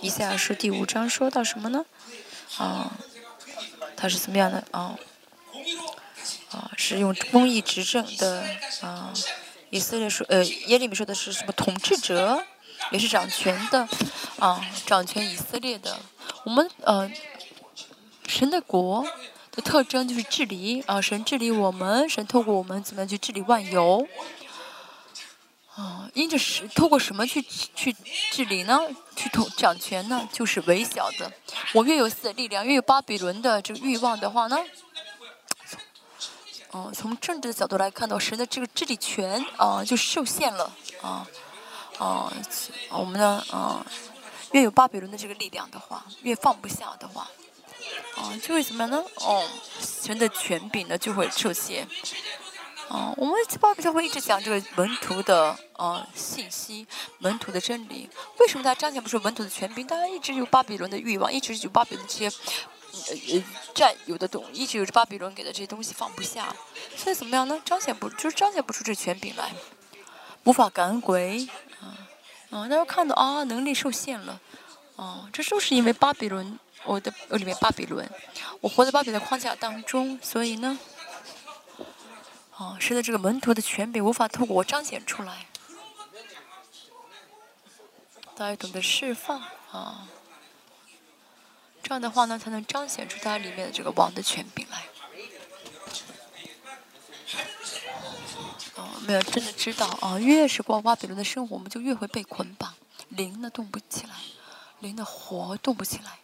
[0.01, 1.85] 以赛亚书第五章说到什么呢？
[2.57, 2.93] 啊，
[3.97, 4.97] 他是怎么样的啊？
[6.51, 8.45] 啊，是用公义执政的
[8.81, 9.13] 啊。
[9.71, 11.53] 以色列说，呃，耶利米说的是什么？
[11.53, 12.43] 统治者
[12.91, 13.87] 也是掌权的
[14.39, 15.99] 啊，掌权以色列的。
[16.45, 17.11] 我们呃，
[18.27, 19.07] 神的国
[19.53, 24.07] 的特征就是治理啊，神治理我们，神透过我们怎么样去治理万有。
[25.79, 27.95] 啊，因着是透过什么去去
[28.33, 28.81] 治理呢？
[29.15, 30.29] 去统掌权呢？
[30.33, 31.33] 就是微小的。
[31.73, 34.59] 我越有死力量，越有巴比伦的这个欲望的话呢？
[36.73, 41.25] 哦，从政治的角度来看到，神的这个治理权啊就受限了啊
[41.97, 42.33] 啊，
[42.91, 43.87] 我们的啊
[44.51, 47.31] 越有巴比伦的这个力量的话，越放不下的话，
[48.17, 49.05] 啊就会怎么样呢？
[49.21, 49.49] 哦，
[49.81, 51.87] 神的权柄呢就会受限。
[52.89, 56.87] 哦，我们巴比教会一直讲这个门徒的呃信息，
[57.19, 58.09] 门徒的真理。
[58.39, 59.87] 为什么他彰显不出门徒的权柄？
[59.87, 62.37] 大家一直有巴比伦的欲望，一直有巴比伦这些。
[62.91, 66.53] 呃呃，占有的东一直有着巴比伦给的这些东西放不下，
[66.97, 67.61] 所以怎么样呢？
[67.65, 69.53] 彰显不就是彰显不出这权柄来，
[70.45, 71.47] 无法赶鬼，
[71.81, 71.95] 啊
[72.51, 72.67] 啊！
[72.67, 74.41] 大家看到啊，能力受限了，
[74.97, 78.11] 哦，这就是因为巴比伦，我的我里面巴比伦，
[78.61, 80.77] 我活在巴比伦的框架当中，所以呢，
[82.59, 85.47] 哦，使得这个门徒的权柄无法透过我彰显出来，
[88.35, 89.41] 大家懂得释放
[89.71, 90.09] 啊。
[91.85, 94.83] 这样的话呢，才能彰显出它里面的这个王的权柄来。
[98.75, 102.75] 哦，没有真的知道啊，越是过巴比伦的生活，我们就越会被捆绑，
[103.11, 104.17] 灵呢动不起来，
[104.81, 106.19] 灵的活动不起来。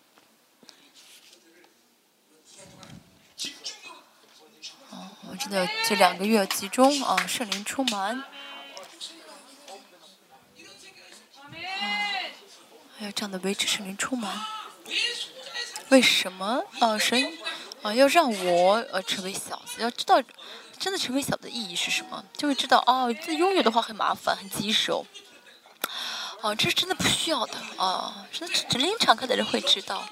[5.31, 8.23] 我真的这两个月集中啊，圣灵充满。
[12.97, 14.47] 还有这样的维持圣灵充满。
[15.89, 16.97] 为什么啊？
[16.97, 17.37] 神
[17.83, 19.83] 啊，要让我呃成为小子？
[19.83, 20.23] 要知道，
[20.79, 22.25] 真的成为小的意义是什么？
[22.37, 25.07] 就会知道哦，这拥有的话很麻烦，很棘手。
[26.41, 28.27] 啊，这是真的不需要的啊！
[28.31, 30.05] 真的，只灵敞开的人会知道。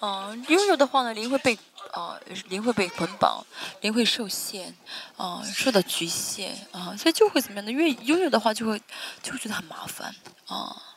[0.00, 1.56] 啊，拥有的话呢，灵会被
[1.92, 3.46] 啊，灵会被捆绑，
[3.82, 4.74] 灵会受限，
[5.16, 7.70] 啊，受到局限啊，所以就会怎么样呢？
[7.70, 8.80] 越拥有的话，就会
[9.22, 10.14] 就会觉得很麻烦
[10.46, 10.96] 啊，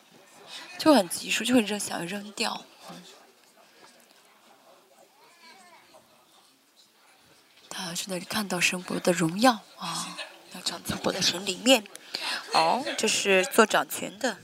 [0.77, 2.65] 就很棘手，就会扔，想要扔掉。
[7.75, 10.17] 啊，在那里看到神国的荣耀啊，
[10.53, 11.83] 要长在我的神里面。
[12.53, 14.37] 哦，这是做掌权的，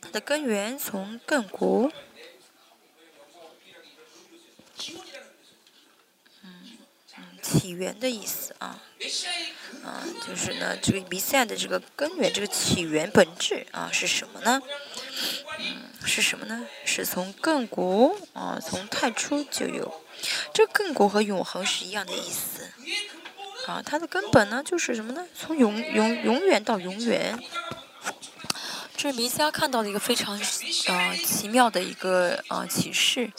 [0.00, 1.90] 他的根源从亘古。
[6.42, 6.78] 嗯
[7.16, 8.82] 嗯，起源的意思啊，
[9.84, 14.60] 啊，就是呢，这个弥赛的这个根源，这个起源本质啊是什么呢？
[15.58, 16.66] 嗯，是什么呢？
[16.84, 20.02] 是从亘古啊，从太初就有。
[20.52, 22.68] 这亘古和永恒是一样的意思，
[23.66, 25.24] 啊，它的根本呢就是什么呢？
[25.38, 27.38] 从永永永远到永远。
[28.96, 30.40] 这是弥迦看到的一个非常
[30.86, 33.30] 呃奇妙的一个呃启示，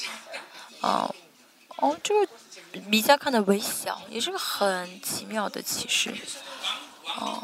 [0.81, 1.11] 啊，
[1.77, 2.31] 哦，这个
[2.87, 6.15] 米迦看的微小，也是个很奇妙的启示，
[7.17, 7.41] 哦，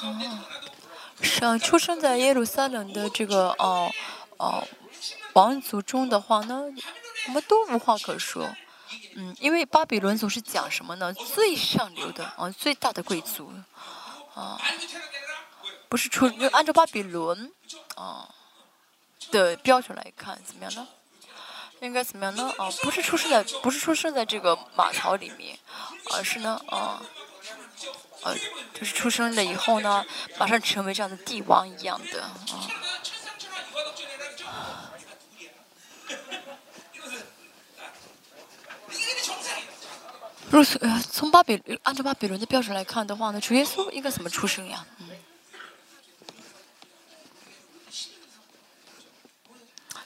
[1.22, 3.92] 是出生在耶路撒冷的这个哦
[4.38, 4.68] 哦
[5.34, 6.64] 王族中的话呢，
[7.28, 8.56] 我们都无话可说。
[9.16, 11.14] 嗯，因为巴比伦总是讲什么呢？
[11.14, 13.52] 最上流的啊，最大的贵族
[14.36, 14.60] 啊，
[15.88, 17.52] 不是出按照巴比伦
[17.96, 18.28] 啊
[19.32, 20.88] 的标准来看，怎么样呢？
[21.86, 22.50] 应该怎么样呢？
[22.58, 25.58] 啊，不是出生在不是出生在这个马槽里面，
[26.13, 27.02] 而是呢啊，
[28.24, 28.34] 呃，
[28.74, 30.06] 就是出生了以后呢，
[30.38, 32.72] 马上成为这样的帝王一样的啊。
[40.50, 44.86] 如此，呃，从巴比按照巴比伦的标准来看的话呢，主耶稣应该怎么出生呀？
[45.00, 45.10] 嗯。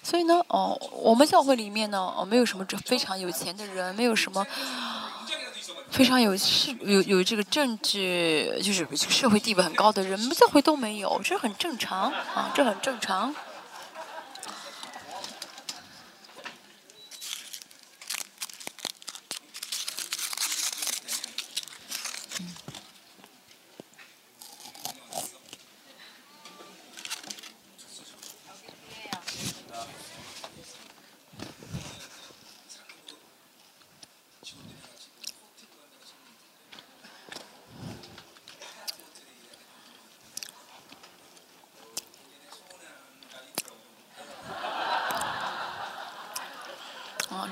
[0.08, 4.48] 所以呢，哦，我们教会里面呢，哦，没有什么这非常有钱的人，没有什么
[5.92, 13.36] 非常有是有有这个政治就是社会地位很高的人，我们教会都没有，这很正常啊，这很正常。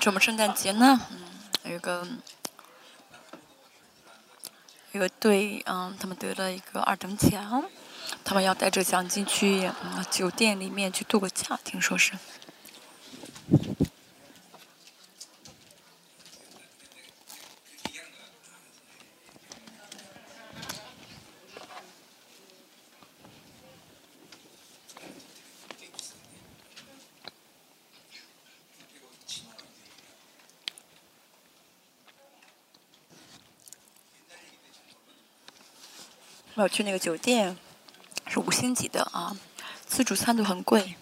[0.06, 1.01] 什么圣诞节呢？
[1.10, 1.18] 嗯，
[1.72, 2.08] 有一个，
[4.91, 7.66] 一个队，嗯，他们得了一个二等奖，
[8.24, 9.72] 他们要带着奖金去
[10.12, 12.14] 酒店里面去度个假，听说是。
[36.66, 37.55] 我去那个酒店，
[38.26, 39.38] 是五星级的啊，
[39.86, 40.95] 自助餐都很贵。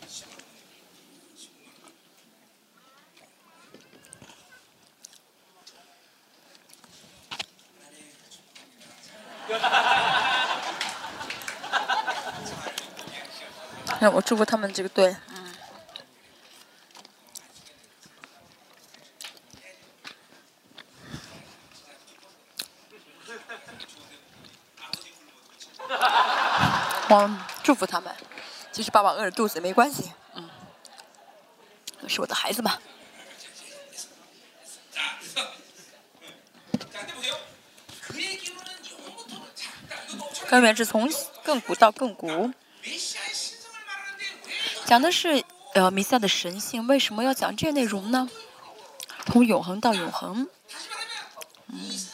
[14.01, 15.15] 那我祝福他们这个队。
[27.13, 27.29] 我
[27.61, 28.11] 祝福他们，
[28.71, 30.49] 其实爸爸饿着肚子没关系，嗯，
[32.07, 32.79] 是我的孩子嘛。
[40.47, 41.07] 根源是从
[41.45, 42.51] 亘古到亘古，
[44.85, 45.43] 讲的是
[45.75, 46.87] 呃弥赛的神性。
[46.87, 48.27] 为什么要讲这内容呢？
[49.27, 50.49] 从永恒到永恒，
[51.67, 52.07] 嗯，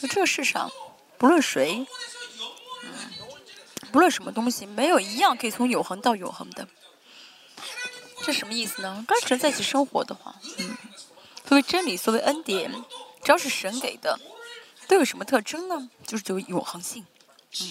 [0.00, 0.70] 在这世上，
[1.18, 1.84] 不论谁。
[3.94, 6.66] 不论什么东西，没有一样可以从永恒到永恒的。
[8.24, 9.04] 这什么意思呢？
[9.06, 10.76] 跟神在一起生活的话，嗯，
[11.44, 12.72] 作为真理，作为恩典，
[13.22, 14.18] 只要是神给的，
[14.88, 15.88] 都有什么特征呢？
[16.04, 17.06] 就是有永恒性。
[17.60, 17.70] 嗯，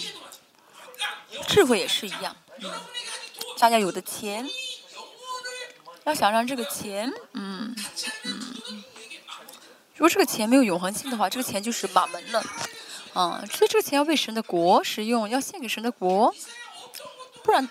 [1.46, 2.34] 智慧也是一样。
[2.60, 2.72] 嗯，
[3.58, 4.48] 大家有的钱，
[6.04, 7.76] 要想让这个钱，嗯
[8.22, 8.82] 嗯，
[9.92, 12.42] 如果这个钱没有永恒性的话，这个钱就是马门了。
[13.14, 16.34] 啊，所以这个钱要为神的国使用，要献给神的国，
[17.42, 17.68] 不然，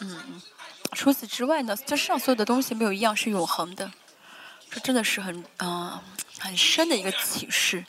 [0.00, 0.42] 嗯，
[0.92, 3.90] 除此之外呢，这世上所有的东西没有一样是永恒的，
[4.70, 6.02] 这真的是很啊
[6.40, 7.84] 很深的一个启示。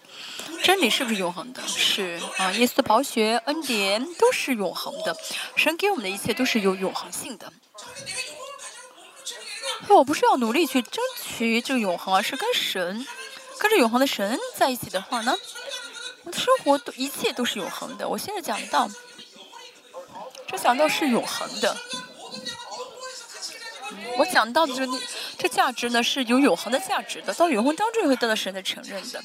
[0.64, 1.62] 真理是不是永恒的？
[1.68, 5.16] 是啊，耶稣的宝血、恩典都是永恒的，
[5.56, 7.52] 神给我们的一切都是有永恒性的。
[9.90, 13.06] 我不是要努力去争取这个永恒，而是跟神，
[13.60, 15.36] 跟着永恒的神在一起的话呢？
[16.26, 18.08] 我的生活都一切都是永恒的。
[18.08, 18.90] 我现在讲到，
[20.48, 21.78] 这讲到是永恒的。
[24.18, 25.00] 我讲到的这个
[25.38, 29.24] 这价值呢是有永恒的价值的，到永恒当中也会得到神的承认的。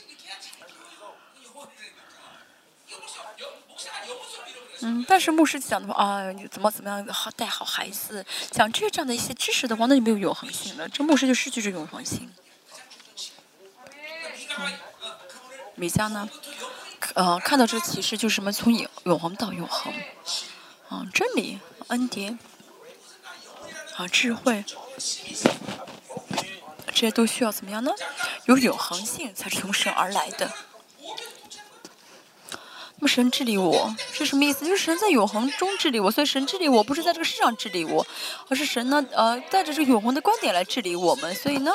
[4.82, 10.88] 嗯，但是牧师讲的话啊，你怎么怎么样好带好孩子，讲这这样的一些知识的话，那就没有永恒性了。
[10.88, 12.30] 这牧师就失去这永恒性。
[14.58, 14.72] 嗯，
[15.74, 16.28] 米迦呢？
[17.14, 18.52] 呃，看到这个启示就是什么？
[18.52, 19.92] 从永永恒到永恒，
[20.88, 21.58] 啊，真理、
[21.88, 22.38] 恩典，
[23.96, 24.64] 啊，智慧，
[26.86, 27.90] 这些都需要怎么样呢？
[28.44, 30.52] 有永恒性才是从神而来的。
[31.02, 34.64] 那么神治理我是什么意思？
[34.64, 38.06] 就是神在永恒中治理我，所以神治理我不是在这个世上治理我，
[38.48, 41.34] 而是神呢，呃，带着这个永恒的观点来治理我们。
[41.34, 41.72] 所以呢。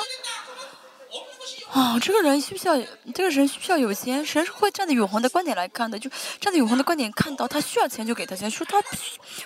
[1.76, 2.74] 啊，这个人需不需要？
[3.14, 4.24] 这个人需不需要有钱？
[4.24, 6.08] 神是会站在永恒的观点来看的，就
[6.40, 8.82] 站在永恒的观点看到他需要钱就给他钱，说他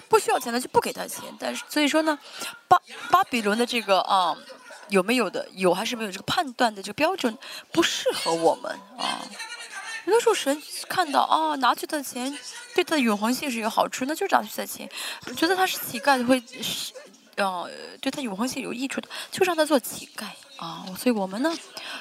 [0.08, 1.24] 不需要钱的就不给他钱。
[1.40, 2.16] 但是所以说呢，
[2.68, 2.78] 巴
[3.10, 4.36] 巴比伦的这个啊
[4.90, 7.36] 有没有的有还是没有这个判断的这个标准
[7.72, 9.26] 不适合我们啊。
[10.04, 12.32] 有的时候神看到啊拿去他的钱
[12.76, 14.88] 对他的永恒性是有好处，那就拿去他的钱，
[15.36, 16.92] 觉得他是乞丐会是。
[17.36, 17.66] 呃，
[18.02, 20.26] 对他永恒性有益处的，就让他做乞丐
[20.60, 20.84] 啊！
[20.98, 21.56] 所以我们呢，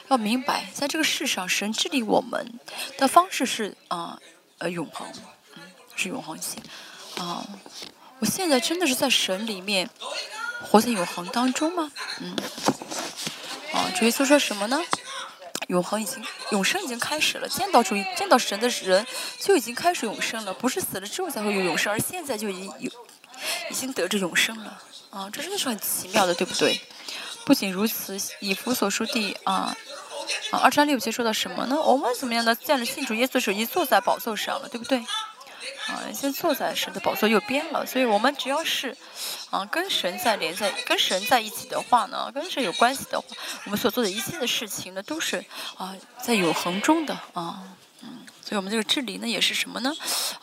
[0.10, 2.60] 要明白，在这个世上，神治理我们
[2.98, 4.20] 的方式是啊，
[4.58, 5.08] 呃，永恒，
[5.56, 5.64] 嗯，
[5.96, 6.62] 是永恒性
[7.18, 7.48] 啊！
[8.20, 9.90] 我现在真的是在神里面
[10.62, 11.90] 活在永恒当中吗？
[12.20, 12.36] 嗯，
[13.72, 14.78] 啊，主耶稣说什么呢？
[15.68, 17.48] 永恒已经，永生已经开始了。
[17.48, 19.06] 见到主，见到神的人
[19.40, 22.92] 就已经开始永生了，不是死了之后才会有永生，而现在就已经有，
[23.70, 24.82] 已经得着永生了。
[25.12, 26.82] 啊，这真的是很奇妙的，对不对？
[27.50, 29.76] 不仅如此，以弗所书第啊
[30.52, 31.76] 啊二章六节说到什么呢？
[31.82, 32.54] 我们怎么样呢？
[32.54, 35.00] 见了信主耶稣时，已经坐在宝座上了，对不对？
[35.88, 37.84] 啊，已经坐在神的宝座右边了。
[37.88, 38.96] 所以，我们只要是
[39.50, 43.26] 啊跟神在连在，跟神在一起的话呢，跟神有关系的话，
[43.66, 45.44] 我们所做的一切的事情呢，都是
[45.76, 47.64] 啊在永恒中的啊
[48.04, 48.28] 嗯。
[48.44, 49.92] 所以我们这个治理呢，也是什么呢？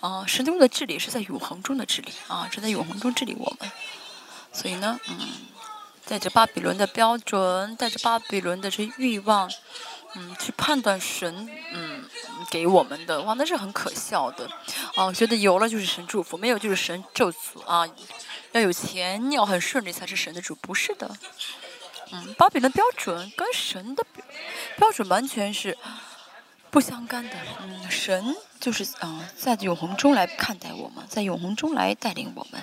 [0.00, 3.70] 啊，神中的治理是在永恒中的治理啊，是在永恒中治理我们。
[4.52, 5.18] 所以呢，嗯，
[6.08, 9.50] 带着巴比伦的标准，带着巴比伦的这欲望，
[10.14, 12.04] 嗯，去判断神，嗯，
[12.48, 14.48] 给我们的，哇，那是很可笑的，
[14.94, 17.84] 啊，我觉得有了就是神祝福，没有就是神咒诅啊，
[18.52, 21.10] 要有钱，要很顺利才是神的主，不是的，
[22.12, 24.06] 嗯，巴比伦标准跟神的
[24.76, 25.76] 标准完全是
[26.70, 32.62] 不相干的，嗯，神就是嗯，在永恒中来看待我们，在永恒中来带领我们。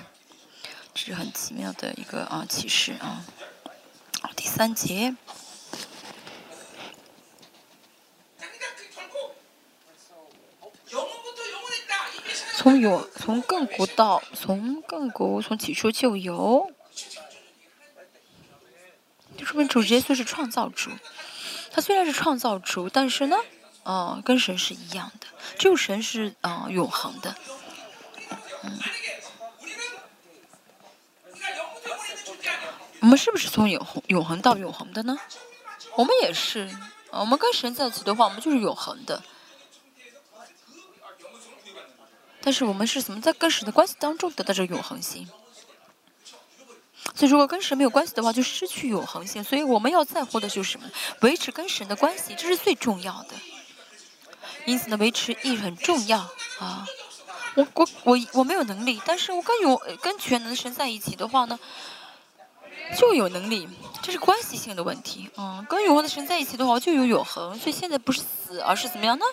[0.94, 3.24] 这是很奇妙的一个啊启示啊，
[4.36, 5.16] 第三节，
[12.56, 16.72] 从永从亘古到从亘古从起初就有，
[19.36, 20.90] 就说明主耶稣是创造主。
[21.72, 23.36] 他虽然是创造主，但是呢，
[23.82, 25.26] 啊，跟神是一样的，
[25.58, 27.34] 只有神是啊永恒的。
[28.62, 28.78] 嗯，
[33.04, 35.14] 我们是不是从永恒永恒到永恒的呢？
[35.94, 36.74] 我们也是，
[37.10, 39.22] 我们跟神在一起的话，我们就是永恒的。
[42.40, 45.28] 但是我们是怎么在跟神的关系当中得到这永恒性？
[47.14, 49.44] 所以如果跟神没有关系的话，就失去永恒性。
[49.44, 50.90] 所以我们要在乎的就是什么？
[51.20, 53.34] 维持跟神的关系，这是最重要的。
[54.64, 56.20] 因此呢，维持意义很重要
[56.58, 56.86] 啊。
[57.54, 61.60] 我我我我没有能力，但是我跟有跟全能的神在一起的话呢，
[62.98, 63.68] 就有能力。
[64.02, 65.30] 这是关系性的问题。
[65.36, 67.58] 嗯，跟永恒的神在一起的话，就有永恒。
[67.58, 69.24] 所以现在不是死，而是怎么样呢？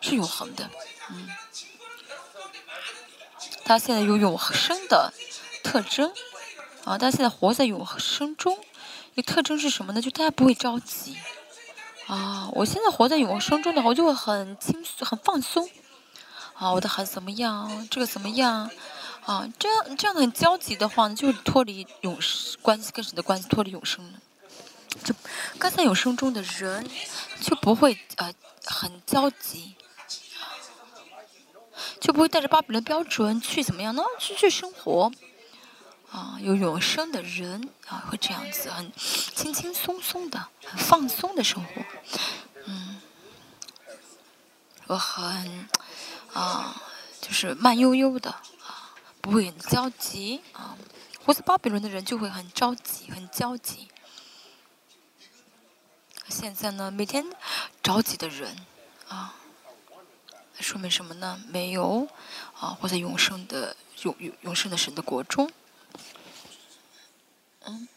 [0.00, 0.68] 是永恒的。
[1.10, 1.28] 嗯。
[3.64, 5.12] 他现在有永生的
[5.64, 6.12] 特征，
[6.84, 8.56] 啊，他现在活在永生中，
[9.14, 10.00] 一个特征是什么呢？
[10.00, 11.16] 就大家不会着急，
[12.06, 15.68] 啊，我现在活在永生中的话，我就会很轻松、很放松，
[16.54, 17.88] 啊，我的孩子怎么样？
[17.90, 18.70] 这个怎么样？
[19.26, 23.46] 啊，这样这样很焦急的话呢，就脱离永生关系跟谁的关系？
[23.48, 24.20] 脱离永生了，
[25.04, 25.14] 就
[25.58, 26.88] 刚才永生中的人
[27.40, 28.32] 就不会呃
[28.64, 29.74] 很焦急。
[32.00, 34.02] 就不会带着巴比伦标准去怎么样呢？
[34.18, 35.10] 去去生活，
[36.10, 41.82] 啊，有永生的人啊，会这样子很轻轻松松的、很放松的生活，
[42.66, 43.00] 嗯，
[44.86, 45.68] 我很
[46.32, 46.80] 啊，
[47.20, 48.34] 就是慢悠悠的，
[49.26, 50.78] 不会很焦急啊。
[51.24, 53.88] 活在巴比伦的人就会很着急、很焦急。
[56.28, 57.26] 现在呢，每天
[57.82, 58.56] 着急的人
[59.08, 59.34] 啊。
[60.60, 61.42] 说明什么呢？
[61.48, 62.06] 没有
[62.54, 65.50] 啊，活在永生的永永永生的神的国中。
[67.64, 67.88] 嗯。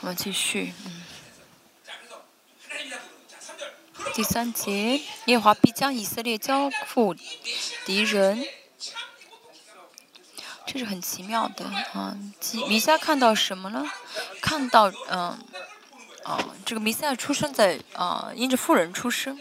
[0.00, 1.02] 我们继续，嗯。
[4.14, 7.14] 第三节，耶和华必将以色列交付
[7.84, 8.44] 敌人。
[10.66, 12.16] 这是很奇妙的啊！
[12.68, 13.84] 弥赛看到什么呢？
[14.40, 15.38] 看到嗯，
[16.24, 19.40] 啊，这个弥赛出生在啊，因着富人出生。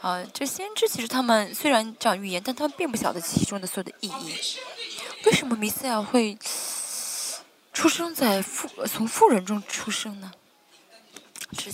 [0.00, 4.34] 啊，这先知其实他们虽然这样预言，但他们并不晓得其中的所有的意义。
[5.24, 6.38] 为什么弥赛亚会
[7.76, 10.32] 出生在富从富人中出生呢？
[11.58, 11.70] 是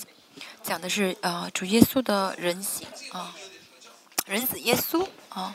[0.61, 3.33] 讲的是啊，主耶稣的人性啊，
[4.27, 5.55] 人子耶稣啊。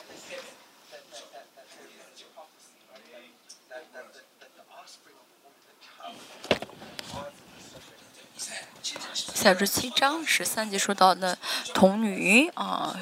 [9.35, 11.37] 在这七章十三节说到的
[11.73, 12.97] 童女啊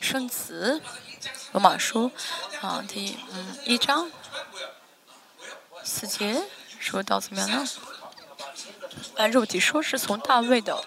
[0.00, 0.80] 生子，
[1.52, 2.10] 罗马书
[2.62, 4.10] 啊第嗯一章
[5.86, 6.42] 四节
[6.78, 7.66] 说到怎么样呢？
[9.16, 10.84] 按肉体说是从大卫的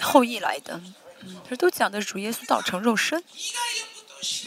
[0.00, 0.80] 后裔来的，
[1.20, 3.22] 嗯，这都讲的是主耶稣道成肉身，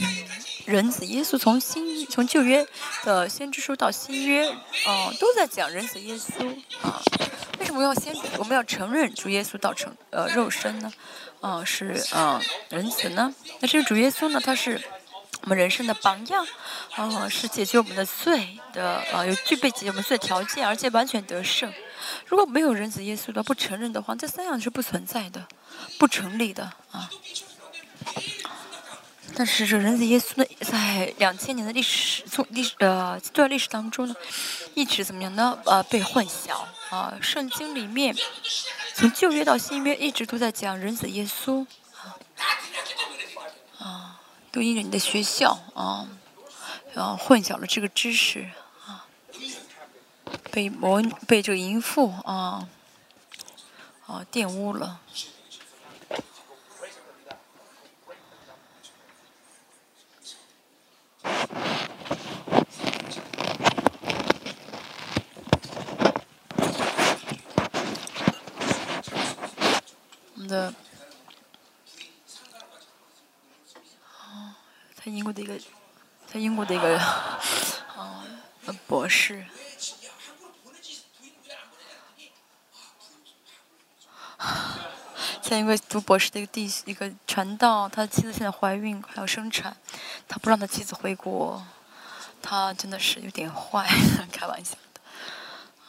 [0.01, 0.27] 嗯
[0.65, 2.67] 人子耶稣从新从旧约
[3.05, 4.45] 的先知书到新约，
[4.85, 6.45] 哦，都在讲人子耶稣
[6.81, 7.01] 啊。
[7.59, 10.91] 为什么要先我们要承认主耶稣道成呃肉身呢？
[11.39, 13.33] 啊，是啊人子呢？
[13.61, 14.41] 那这个主耶稣呢？
[14.43, 14.81] 他是
[15.41, 16.45] 我们人生的榜样，
[16.95, 21.71] 啊，是解决我们的罪的啊，有具备解决我们罪的条件，而且完全得胜。
[22.25, 25.47] 如果没有人子耶稣的不承认的话，这三样是不存在的，
[25.97, 27.09] 不成立的啊。
[29.35, 34.15] 但是这人子耶稣呢，在两千年的历史从历史呃这段历史当中呢，
[34.73, 35.59] 一直怎么样呢？
[35.65, 37.13] 呃，被混淆啊。
[37.21, 38.15] 圣经里面
[38.95, 41.63] 从旧约到新约一直都在讲人子耶稣
[41.95, 42.17] 啊
[43.77, 44.16] 啊，
[44.57, 46.07] 就因着你的学校啊，
[46.95, 48.49] 然后混淆了这个知识
[48.87, 49.05] 啊，
[50.51, 52.67] 被魔被这个淫妇啊
[54.07, 54.99] 啊玷污了。
[70.47, 70.73] 的，
[74.95, 75.59] 在英国的一个，
[76.37, 78.23] 英国的一个，啊，
[78.85, 79.43] 博士，
[85.41, 89.75] 在一个读博士的一个弟一个传道，他妻子现在怀孕，还要生产，
[90.27, 91.65] 他不让他妻子回国，
[92.41, 93.89] 他真的是有点坏，
[94.31, 95.01] 开玩笑的，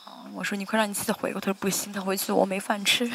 [0.05, 3.11] 啊我说你快让你妻子回国，他说不行，他回去我没饭吃。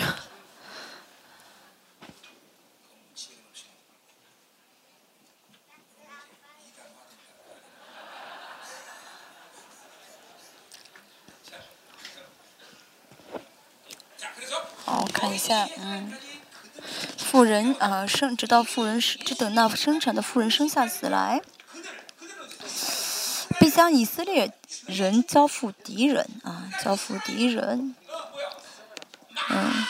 [14.86, 16.14] 好，看一下，嗯，
[17.18, 21.42] 妇人啊，生直到妇人生，只等那生产的妇人生下子来，
[23.60, 24.54] 必将以色列
[24.86, 27.94] 人交付敌人啊，交付敌人，
[29.50, 29.86] 嗯。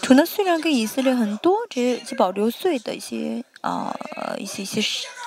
[0.00, 3.96] 主呢，虽然给以色列很多这些就保留罪的一些啊
[4.36, 4.82] 一些一些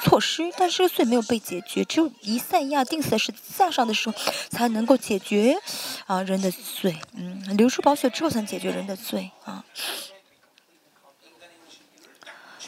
[0.06, 4.16] 措施，但是罪没有被解决，只有以赛亚定死在十字架上的时候
[4.52, 5.58] 才能够解决
[6.06, 9.66] 啊人的罪，嗯，流出宝血之后才能解决人的罪啊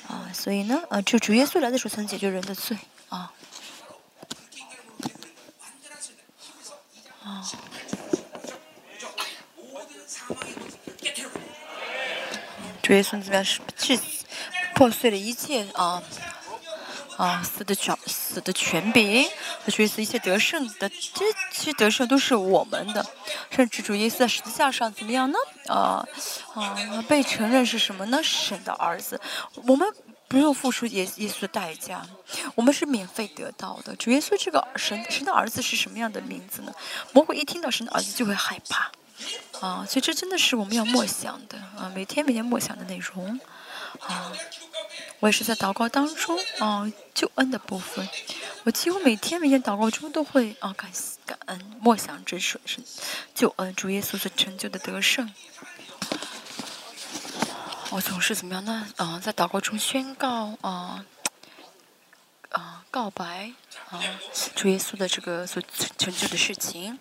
[0.08, 2.76] 啊，所以呢，啊，只有主耶稣来的时候才能解决人的罪
[3.10, 3.32] 啊
[7.24, 7.46] 啊。
[12.82, 13.46] 主耶稣怎么样？
[13.46, 14.02] 是是
[14.74, 16.02] 破碎了一切啊
[17.18, 19.28] 啊死的权死的权柄，
[19.68, 23.06] 主耶稣一切得胜的这些得胜都是我们的，
[23.50, 25.38] 甚至主耶稣在十字架上怎么样呢？
[25.68, 26.08] 啊
[26.54, 28.22] 啊被承认是什么呢？
[28.24, 29.20] 神的儿子，
[29.66, 29.88] 我们
[30.28, 32.06] 不用付出耶耶稣的代价，
[32.54, 33.96] 我们是免费得到的。
[33.96, 36.74] 主耶稣这个神神的儿子是什么样的名字呢？
[37.14, 38.92] 魔鬼一听到神的儿子就会害怕。
[39.60, 43.40] 啊，所以这真的是我们要默想的啊，每天每天默想的内容
[44.02, 44.34] 啊。
[45.20, 48.08] 我也是在祷告当中啊，救恩的部分，
[48.66, 50.92] 我几乎每天每天祷告中都会啊感
[51.26, 52.80] 感恩默想这是是
[53.34, 55.34] 救恩主耶稣所成就的得胜。
[57.90, 58.88] 我总是怎么样呢？
[58.98, 61.04] 啊，在祷告中宣告啊
[62.50, 63.54] 啊告白
[63.90, 64.00] 啊
[64.56, 65.64] 主耶稣的这个所
[65.98, 67.00] 成就的事情。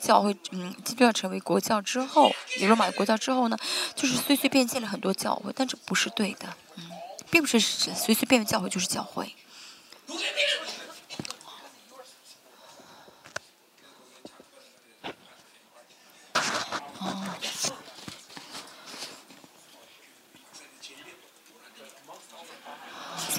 [0.00, 3.56] 教会嗯，基督教成为国教之后，也罗马国教之后呢，
[3.94, 6.82] 就是随随便建了很多教会，但这不是对的，嗯，
[7.30, 9.34] 并不是随随便便教会就是教会。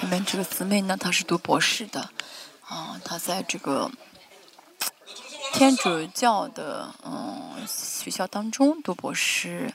[0.08, 2.00] 我们这个姊妹呢，她是读博士的，
[2.66, 3.90] 啊，她在这个
[5.52, 9.74] 天主教的嗯学校当中读博士，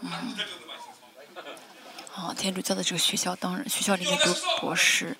[0.00, 0.36] 嗯，
[2.14, 5.16] 啊，天主教的这个学校当学校里面读博士。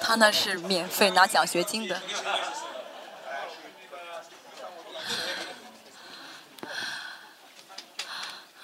[0.00, 2.00] 他那是免费拿奖学金的。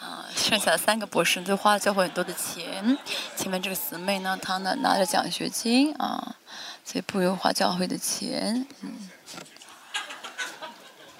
[0.00, 2.96] 啊，剩下的三个博士都花了教会很多的钱。
[3.36, 6.36] 前面这个姊妹呢，她呢拿着奖学金啊，
[6.82, 8.66] 所以不用花教会的钱。
[8.80, 9.10] 嗯。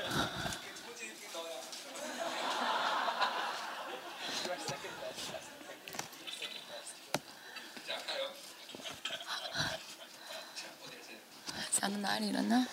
[11.78, 12.66] 讲到哪里了呢？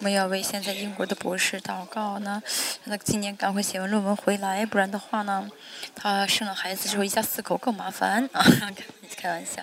[0.00, 2.42] 我们要为现在英国的博士祷告呢，
[2.84, 5.46] 让他今年赶快写完论文回来，不然的话呢，
[5.94, 8.42] 他生了孩子之后一家四口更麻烦啊！
[9.14, 9.62] 开玩笑，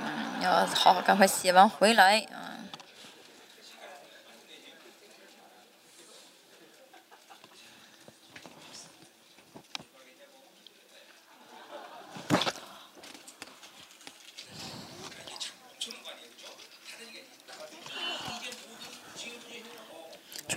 [0.00, 2.50] 嗯，要好好赶快写完回来啊。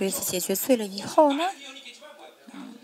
[0.08, 1.44] 一次解决罪了以后呢，
[2.52, 2.74] 嗯，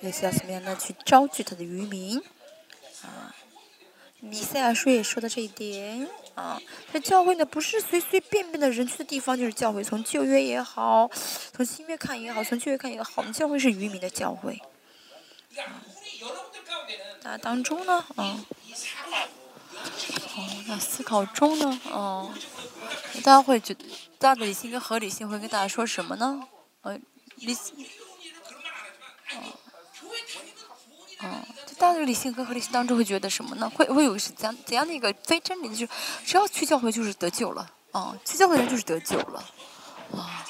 [0.00, 0.76] 也是要怎么样呢？
[0.76, 2.18] 去招聚他的渔民，
[3.02, 3.34] 啊，
[4.20, 6.60] 米赛亚书也说的这一点，啊，
[6.92, 9.84] 这教会呢不是随随便便的人去的地方，就是教会。
[9.84, 11.10] 从旧约也好，
[11.52, 14.60] 从新约看也好，从旧约看也好，我们教会是渔民的教会。
[15.56, 15.82] 啊，
[17.22, 18.44] 那当中呢，啊，
[20.36, 22.32] 哦，那思考中呢，哦，
[23.22, 23.84] 大家会觉得。
[24.20, 26.46] 大的理性跟合理性会跟大家说什么呢？
[26.82, 27.00] 呃，
[27.36, 27.74] 理性，
[29.32, 29.40] 哦，
[31.20, 33.70] 哦，就大的理性跟合理性当中会觉得什么呢？
[33.70, 35.86] 会会有是怎样怎样的一个非真理的，就
[36.22, 39.42] 只要去教会就是得救了，啊，去教会人就是得救了，
[40.14, 40.44] 啊，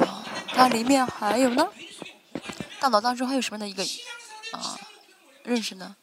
[0.00, 1.68] 啊，它里面还有呢，
[2.80, 3.84] 大脑当中还有什么的一个
[4.52, 4.80] 啊
[5.42, 5.94] 认识呢？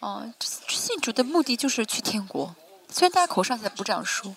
[0.00, 0.24] 啊，
[0.70, 2.56] 信主的目的就是去天国，
[2.90, 4.34] 虽然大家口上在不这样说。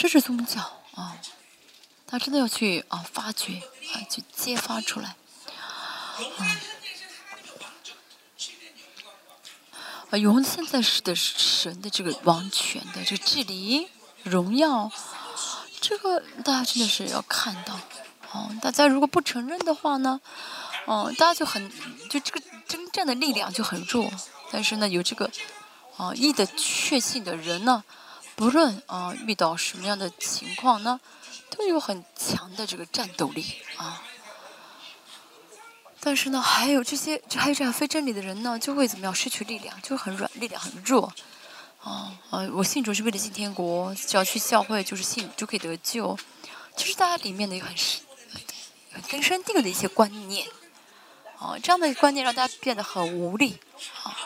[0.00, 0.62] 这是宗教
[0.94, 1.14] 啊，
[2.06, 3.60] 他真的要去啊发掘
[3.92, 5.14] 啊，去揭发出来，
[6.38, 6.56] 啊，
[10.08, 13.88] 啊，永现在是的神的这个王权的这个治理
[14.22, 14.90] 荣耀，
[15.82, 17.78] 这个大家真的是要看到，
[18.32, 20.18] 哦，大家如果不承认的话呢，
[20.86, 21.70] 哦，大家就很
[22.08, 24.10] 就这个征战的力量就很弱，
[24.50, 25.30] 但是呢，有这个
[25.98, 27.84] 啊义的确信的人呢。
[28.40, 30.98] 不论啊遇到什么样的情况呢，
[31.50, 33.44] 都有很强的这个战斗力
[33.76, 34.02] 啊。
[36.00, 41.12] 但是呢，还有这些还有这样非真理的人呢，就会怎么样失去力量，就很软，力量很弱。
[41.82, 42.48] 啊啊！
[42.54, 46.18] 我信主是为了进天国，只要去教会就是信就可以得救。
[46.74, 48.00] 其实大家里面的有很深、
[48.90, 50.48] 很根深蒂固的一些观念，
[51.38, 53.58] 啊，这样的观念让大家变得很无力
[54.02, 54.16] 啊。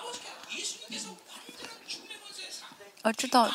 [3.03, 3.51] 要知道。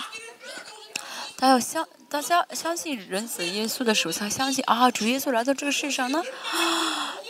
[1.40, 6.22] 他要相，大家相信人子耶稣的手下，相信啊，主耶稣来到这个世上呢，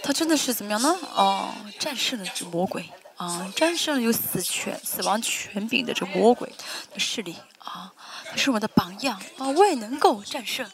[0.02, 0.98] 他真的是怎么样呢？
[1.14, 6.52] 哦，战胜了这魔鬼啊，战胜了有死权、死亡权柄的这魔鬼
[6.92, 7.94] 的势力啊，
[8.32, 10.68] 他是我的榜样啊，我也能够战胜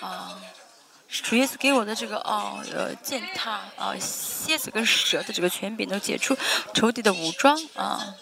[0.00, 0.36] 啊，
[1.08, 6.36] 主耶稣给我的这个啊呃践踏啊蝎子跟蛇的这个权柄，能解除
[6.74, 8.16] 仇敌的武装啊，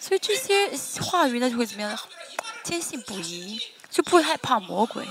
[0.00, 1.96] 所以这些话语呢就会怎么样？
[2.62, 5.06] 坚信不疑，就不会害怕魔鬼，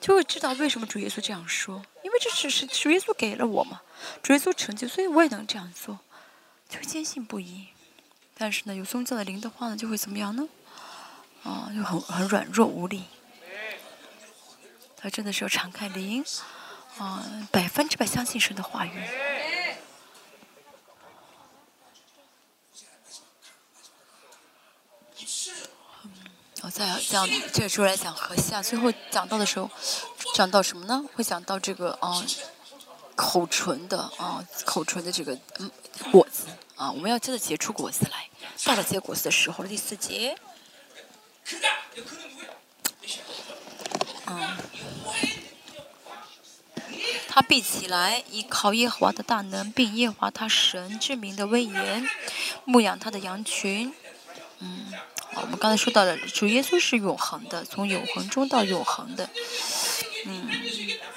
[0.00, 3.82] 就会知道为什么主耶稣这样说，因为这只是主耶稣给了我嘛，
[4.22, 5.98] 主耶稣成就，所以我也能这样做，
[6.68, 7.66] 就坚信不疑。
[8.36, 10.48] 但是呢，有宗教的灵的话呢，就会怎么样呢？
[11.42, 13.04] 啊，就很很软弱无力。
[14.96, 16.24] 他真的是要敞开灵，
[16.98, 18.90] 啊，百分之百相信神的话语。
[26.64, 29.70] 我再讲这个时候来讲和下，最后讲到的时候，
[30.34, 31.04] 讲到什么呢？
[31.12, 32.24] 会讲到这个啊，
[33.14, 35.70] 口唇的啊，口唇的这个嗯
[36.10, 36.46] 果子
[36.76, 38.30] 啊，我们要真的结出果子来。
[38.64, 40.38] 到了结果子的时候，第四节，
[44.26, 44.56] 嗯，
[47.28, 52.08] 他闭起来，依靠耶和华的大能，并耶和华他神之名的威严，
[52.64, 53.92] 牧养他的羊群，
[54.60, 54.86] 嗯。
[55.42, 59.28] 我们刚才说到了，主耶稣是永恒的，从永恒中到永恒的。
[60.26, 60.48] 嗯，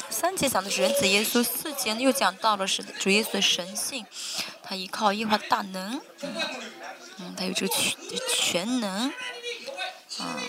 [0.09, 4.05] 三节讲的是人子耶稣，四节又讲到了是主耶稣的神性，
[4.61, 6.33] 他依靠耶和华大能，嗯，
[7.19, 7.95] 嗯，他有这个全
[8.35, 9.09] 全能，
[10.17, 10.39] 啊，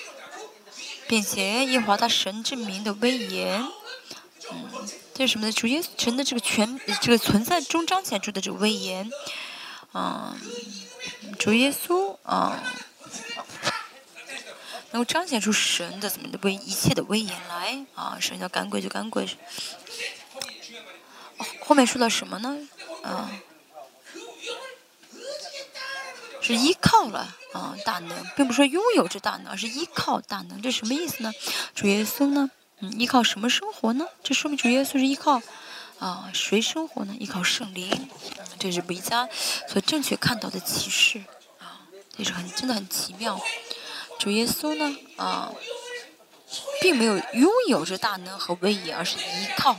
[1.07, 3.62] 并且耶和华他神之名的威严，
[4.51, 4.69] 嗯，
[5.14, 5.53] 这是什么呢？
[5.53, 9.09] 主耶稣神的这个全这个存在中彰显出的这个威严，
[9.95, 10.37] 嗯，
[11.39, 12.61] 主耶稣，啊。
[14.91, 18.17] 能够彰显出神的怎么的威一切的威严来啊！
[18.21, 19.29] 神要赶鬼就赶鬼。
[21.61, 22.57] 后面说到什么呢？
[23.03, 23.31] 啊，
[26.41, 30.63] 是依靠了啊大能，并不是说拥有这大能，而是依靠大能。
[30.63, 31.33] 这什么意思呢？
[31.75, 32.51] 主耶稣呢？
[32.79, 34.07] 嗯，依靠什么生活呢？
[34.23, 35.43] 这说明主耶稣是依靠
[35.99, 37.15] 啊谁生活呢？
[37.21, 38.09] 依靠圣灵。
[38.59, 39.29] 这是维加
[39.69, 41.23] 所正确看到的启示
[42.19, 43.41] 也，是很真的很奇妙。
[44.19, 45.51] 主耶稣呢，啊，
[46.83, 49.77] 并没有拥有着大能和威严，而是依靠，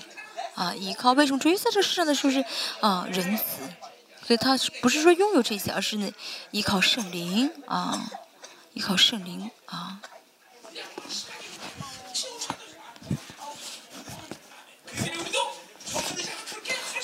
[0.55, 1.11] 啊，依靠。
[1.11, 2.43] 为什么主耶稣在这世上的时候是
[2.79, 3.43] 啊仁慈？
[4.25, 6.09] 所以他不是说拥有这些，而是呢
[6.51, 8.09] 依靠圣灵啊，
[8.73, 9.99] 依靠圣灵啊。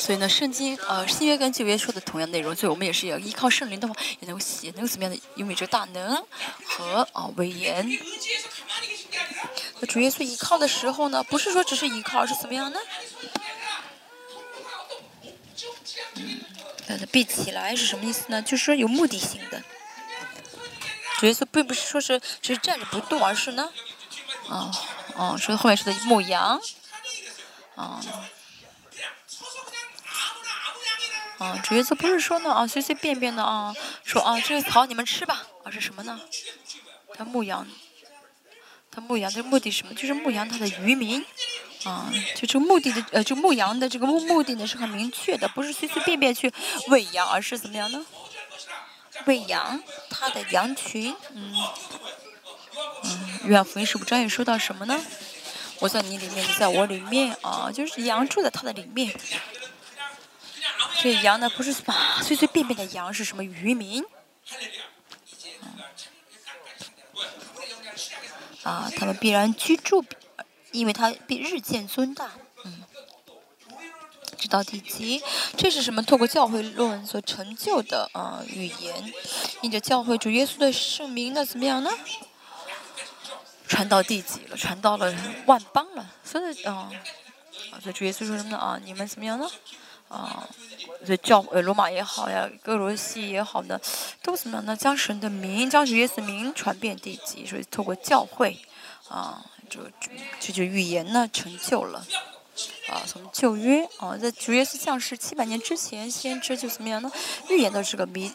[0.06, 6.24] 所以呢，圣经呃新约跟旧约说的同样内容，所以我们也是要依靠圣灵的话，也能够写，能够怎么样的拥有这大能
[6.64, 7.90] 和啊威严。
[9.80, 12.80] 那主耶稣依靠的时候呢，不是说只是依靠，而是怎么样呢？
[16.18, 16.42] 嗯，
[16.88, 18.40] 把它闭起来是什么意思呢？
[18.44, 19.64] 就是说有目的性的。
[21.18, 23.72] 主耶稣并不是说是只是站着不动，而是呢，
[24.50, 24.70] 啊
[25.18, 26.62] 啊，说后面说的牧羊，
[27.76, 28.00] 啊。
[31.38, 33.74] 啊，主耶稣不是说呢啊，随随便便的啊，
[34.04, 36.20] 说啊，这个草你们吃吧，啊是什么呢？
[37.14, 37.68] 他牧羊，
[38.90, 39.94] 他牧羊的目的是什么？
[39.94, 41.26] 就是牧羊他的渔民，
[41.84, 46.52] 啊，就这个目的的呃，就牧羊的这个目目的呢是很明确的，不是随随便便去
[46.88, 48.06] 喂羊，而是怎么样呢？
[49.26, 51.54] 喂羊他的羊群，嗯，
[53.04, 55.02] 嗯，约翰福音十五章也说到什么呢？
[55.80, 59.14] 我在你里面，你在我里面啊，就是羊住在他的里面。
[61.06, 61.72] 这羊呢，不是
[62.24, 64.04] 随随便便的羊，是什么渔民？
[68.64, 70.04] 啊，他们必然居住，
[70.72, 72.32] 因为他必日渐尊大。
[72.64, 72.84] 嗯，
[74.36, 75.22] 知道第几？
[75.56, 76.02] 这是什么？
[76.02, 79.14] 透过教会论所成就的啊语言，
[79.62, 81.92] 印着教会主耶稣的圣名，那怎么样呢？
[83.68, 84.58] 传到第几了？
[84.58, 85.14] 传到了
[85.46, 86.12] 万邦了。
[86.24, 86.90] 所以啊，
[87.70, 88.58] 啊，所以主耶稣说什么呢？
[88.58, 89.48] 啊，你们怎么样呢？
[90.16, 90.48] 啊，
[91.06, 93.78] 这教呃罗马也好呀，哥罗西也好呢，
[94.24, 94.76] 都怎么样呢？
[94.76, 98.58] 将神的名，将主耶稣名传遍地极，所以透过教会，
[99.10, 99.82] 啊，就
[100.40, 102.06] 这就预言呢成就了。
[102.88, 107.12] 啊，从旧约啊，在主耶稣降世七百年之前，先知就怎么样呢？
[107.50, 108.32] 预言的这个弥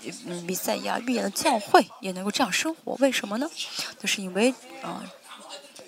[0.47, 3.49] 弥赛亚，预言的教会也能够这样生活，为什么呢？
[3.99, 4.53] 就是因为
[4.83, 5.03] 啊，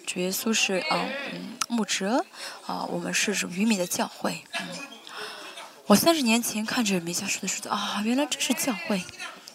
[0.07, 2.24] 主耶稣是啊嗯牧者，
[2.64, 4.43] 啊我们是渔民的教会。
[4.59, 4.66] 嗯
[5.86, 9.02] 我三十年前看着弥迦书的时候，啊，原来这是教会。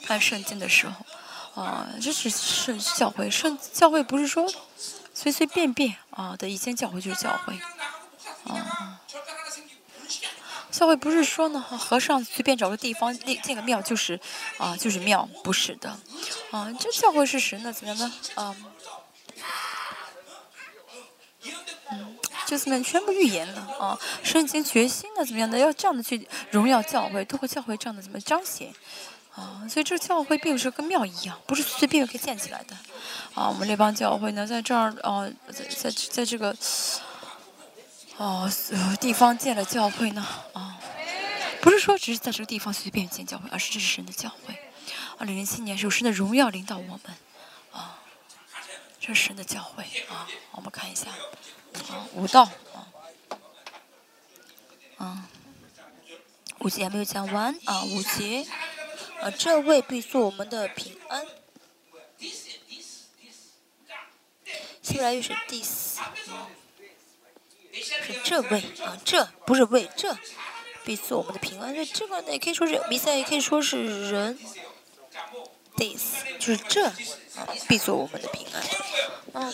[0.05, 3.29] 看圣经的时候，啊，这是圣教会。
[3.29, 4.49] 圣教会不是说
[5.13, 7.59] 随随便便啊的一间教会就是教会，
[8.45, 8.99] 啊，
[10.71, 14.19] 教会不是说呢和尚随便找个地方建建个庙就是
[14.57, 15.89] 啊就是庙，不是的，
[16.51, 18.13] 啊，这教会是神的怎么样呢？
[18.35, 18.55] 啊。
[22.47, 23.99] 就怎么样，全部预言了啊！
[24.23, 28.73] 圣经决心的怎么样的，要这样的去荣耀教会，透过教会这样的怎么彰显
[29.35, 29.67] 啊！
[29.69, 32.75] 所以这个教会并不是跟庙一样，不是随随便便可以建起来的
[33.35, 33.49] 啊！
[33.49, 36.55] 我们这帮教会呢，在这儿啊，在在在这个
[38.15, 38.49] 哦
[39.01, 40.79] 地方建了教会呢啊，
[41.59, 44.57] 不是说只是在这个地方随便建教会，而是这是神的教会。
[45.17, 47.01] 二零零七年，有神的荣耀领导我们，
[49.07, 50.27] 这是神的教会啊！
[50.51, 51.09] 我们看一下。
[51.89, 52.43] 啊，五道
[52.73, 52.91] 啊，
[54.97, 55.29] 啊，
[56.59, 58.45] 五节还没有讲完啊，五节
[59.21, 61.25] 啊，这位必做我们的平安。
[64.81, 65.99] 希伯来又是 this，
[67.71, 70.17] 是这位啊，这不是为这
[70.83, 71.73] 必做我们的平安。
[71.73, 74.37] 那这个呢，也可以说是比赛，也可以说是人。
[75.77, 79.43] This 就是这啊，必做我们的平安。
[79.43, 79.53] 啊。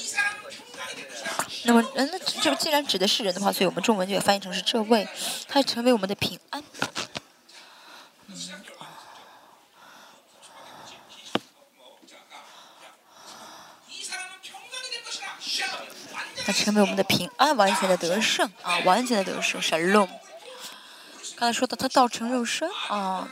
[1.66, 5.08] 那么，嗯，那这既然指的是人的话，所以我们中文就翻译成是这位，
[5.48, 6.64] 他成为我们的平安。
[8.28, 8.36] 嗯，
[16.46, 19.62] 他成为我们的平安，完全的得胜啊，完全的得胜。
[19.62, 20.10] 神龙，
[21.38, 23.30] 刚才说到他道成肉身啊，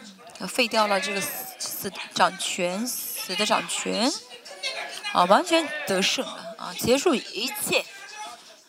[0.47, 1.29] 废掉了这个死
[1.59, 4.11] 死掌权死的掌权
[5.13, 7.85] 啊，完全得胜了啊，结束一切。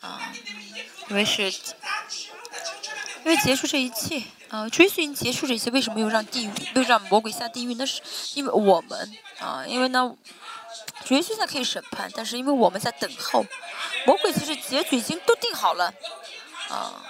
[0.01, 0.33] 啊，
[1.09, 7.75] 因为是，因为结束这一切啊，追寻结束这一切，为什么又让地狱，又让魔鬼下地狱？
[7.75, 8.03] 那是
[8.35, 10.13] 因为我们啊，因为呢，
[11.05, 13.47] 主耶稣现在可以审判，但是因为我们在等候，
[14.05, 15.95] 魔鬼其实结局已经都定好了
[16.69, 17.01] 啊。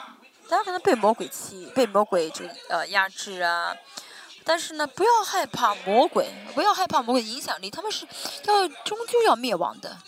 [0.50, 3.74] 大家可能被魔鬼欺，被魔鬼就呃压制啊，
[4.44, 8.06] 但是呢，不要害怕魔鬼，不要害怕魔鬼影响力，他们是
[8.44, 9.98] 要终究要灭亡的。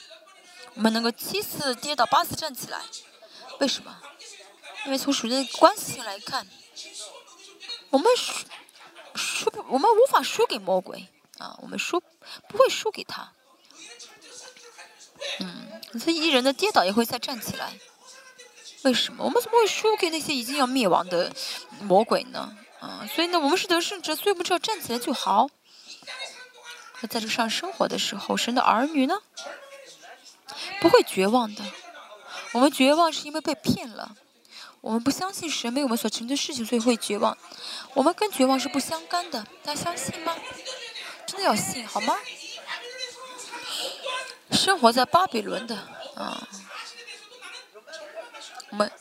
[0.75, 2.81] 我们能够七次跌倒八次站起来，
[3.61, 3.97] 为什么？
[4.87, 6.47] 因为从属灵关系性来看，
[7.91, 8.45] 我们输
[9.15, 11.09] 输不，我们无法输给魔鬼
[11.39, 12.03] 啊，我们输
[12.49, 13.33] 不会输给他。
[15.39, 17.73] 嗯所以一人的跌倒也会再站起来。
[18.83, 21.33] 为什么我们怎么会输给那些已经要灭亡的
[21.81, 22.55] 魔鬼呢？
[22.85, 25.49] 啊，所以呢，我们是得胜者，所以我们只要站起来就好。
[27.09, 29.15] 在这上生活的时候，神的儿女呢，
[30.81, 31.63] 不会绝望的。
[32.53, 34.15] 我们绝望是因为被骗了，
[34.81, 37.37] 我们不相信神为我们所成就的事情，所以会绝望。
[37.95, 40.35] 我们跟绝望是不相干的，大家相信吗？
[41.27, 42.19] 真的要信好吗？
[44.53, 45.77] 生活在巴比伦的，
[46.17, 46.47] 啊，
[48.71, 48.93] 我们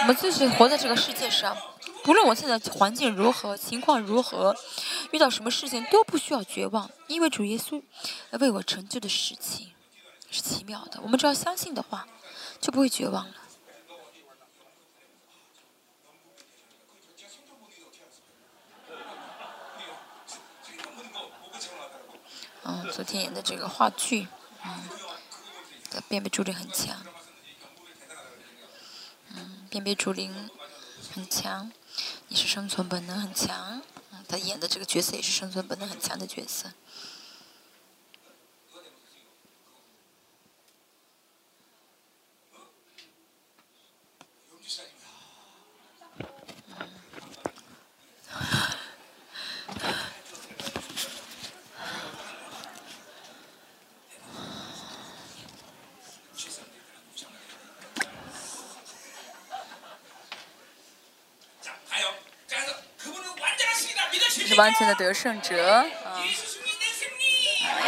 [0.00, 1.56] 我们就是活在这个世界上，
[2.04, 4.56] 不论我现在环境如何，情况如何，
[5.12, 7.82] 遇到什么事情都不需要绝望，因为主耶稣
[8.32, 9.72] 为我成就的事情
[10.30, 11.00] 是奇妙的。
[11.02, 12.06] 我们只要相信的话。
[12.60, 13.34] 就不会绝望了。
[22.62, 24.28] 嗯，昨天演的这个话剧，
[24.64, 24.88] 嗯，
[25.90, 27.04] 的辨别助力很强，
[29.34, 30.30] 嗯，辨别助力
[31.12, 31.72] 很强，
[32.32, 36.72] 也是生存本能很强，嗯，他演的这个角色也是生存本能很强的角色。
[64.62, 66.22] 完全的得胜者，啊，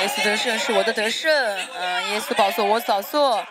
[0.00, 1.30] 耶稣得胜是我的得胜，
[1.72, 3.46] 嗯，耶稣宝座我宝座。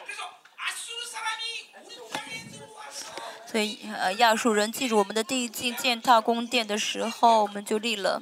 [3.50, 8.22] 所以，呃，亚述人进入我们的地境践踏宫殿的时候，我们就立了。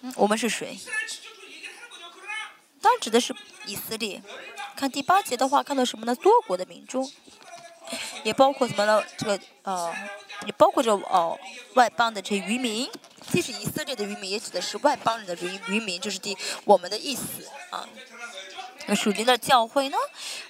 [0.00, 0.78] 嗯，我们是谁？
[2.80, 3.36] 当然指的是
[3.66, 4.22] 以色列。
[4.76, 6.14] 看第八节的话，看到什么呢？
[6.14, 7.12] 多国的民众，
[8.22, 9.04] 也包括什么呢？
[9.18, 9.94] 这个，呃，
[10.46, 11.38] 也包括着哦，
[11.74, 12.90] 外邦的这些渔民。
[13.30, 17.88] 既是以色列的渔民，也指的是外邦人的渔渔民，就是第我们的意思啊。
[18.86, 19.96] 那属灵的教会呢？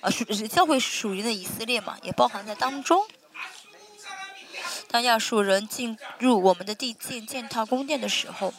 [0.01, 3.07] 啊，属教会是属于的以色列嘛，也包含在当中。
[4.89, 8.53] 当亚述人进入我们的地建建造宫殿的时候，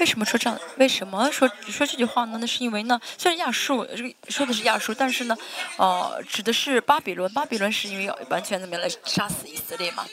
[0.00, 0.58] 为什么说这样？
[0.76, 2.38] 为什么说说这句话呢？
[2.40, 3.86] 那是因为呢，虽然亚述
[4.28, 5.36] 说的是亚述，但是呢，
[5.76, 7.32] 呃，指的是巴比伦。
[7.32, 10.06] 巴比伦是因为要完全怎么样来杀死以色列嘛？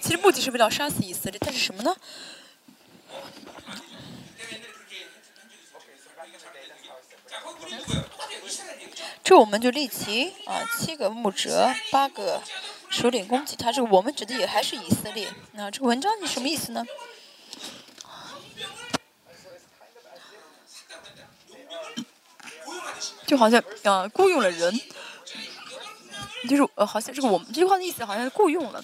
[0.00, 1.94] 其实目的是为了杀死以色列，但是什么呢？
[9.22, 12.42] 这我们就立即啊，七个木折，八个。
[12.88, 15.28] 首领攻击他，这个我们指的也还是以色列。
[15.52, 16.84] 那这个文章你什么意思呢？
[23.26, 24.80] 就好像呃雇佣了人，
[26.48, 28.82] 就是呃好像这个我们这句话的意思好像是雇佣了，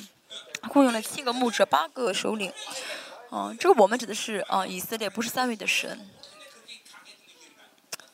[0.68, 2.52] 雇佣了七个牧者，八个首领。
[3.30, 6.10] 嗯，这个我们指的是啊以色列，不是三位的神。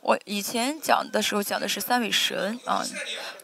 [0.00, 2.82] 我以前讲的时候讲的是三位神啊，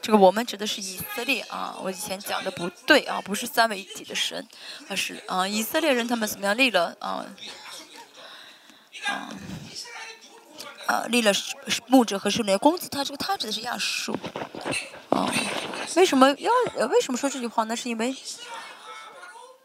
[0.01, 1.77] 这个我们指的是以色列啊。
[1.83, 4.47] 我以前讲的不对啊，不是三位一体的神，
[4.89, 7.27] 而是啊以色列人他们怎么样立了啊
[9.07, 9.29] 啊
[10.87, 11.33] 啊立了
[11.87, 14.17] 牧者和圣灵攻击他，这个他指的是亚述
[15.11, 15.29] 啊。
[15.97, 16.53] 为什么要
[16.87, 17.77] 为什么说这句话呢？
[17.77, 18.17] 是因为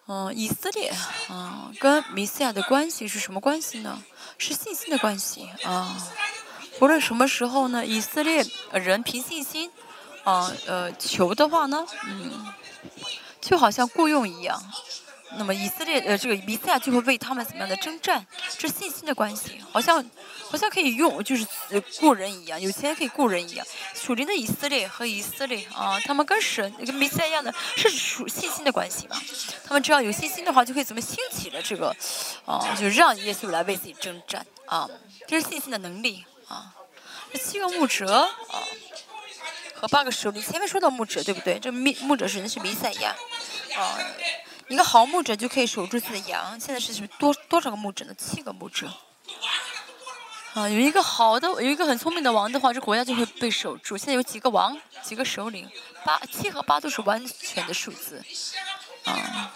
[0.07, 0.91] 嗯以色列
[1.29, 4.03] 啊跟弥赛亚的关系是什么关系呢？
[4.37, 5.95] 是信心的关系啊。
[6.79, 9.69] 无论什么时候呢，以色列人凭信心，
[10.23, 12.47] 啊呃求的话呢，嗯，
[13.41, 14.61] 就好像雇佣一样。
[15.37, 18.25] 那么以色列呃这个弥赛亚就会为他们怎么样的征战？
[18.57, 20.03] 这是信心的关系，好像
[20.49, 21.45] 好像可以用，就是
[21.99, 23.63] 雇人一样，有钱可以雇人一样。
[23.93, 29.21] 属灵的以色列和以色列啊，他们跟神跟弥赛亚一样的，是属信心的关系嘛？
[29.67, 31.95] 他们只要有信心的话，就可以怎么兴起了这个，
[32.45, 34.89] 啊，就让耶稣来为自己征战啊，
[35.27, 36.25] 这是信心的能力。
[36.49, 36.73] 啊，
[37.35, 38.11] 七个牧者
[38.49, 38.63] 啊，
[39.75, 41.59] 和八个首领，前面说到牧者对不对？
[41.59, 43.15] 这牧牧者是的是弥赛亚，
[43.77, 43.97] 啊，
[44.67, 46.59] 一个好牧者就可以守住自己的羊。
[46.59, 48.13] 现在是多多少个牧者呢？
[48.17, 48.91] 七个牧者。
[50.55, 53.95] 啊，有一个好的，有一个很聪明的王的话，这国家就会被守住。
[53.95, 55.69] 现在有几个王，几个首领，
[56.03, 58.23] 八七和八都是完全的数字。
[59.05, 59.53] 啊，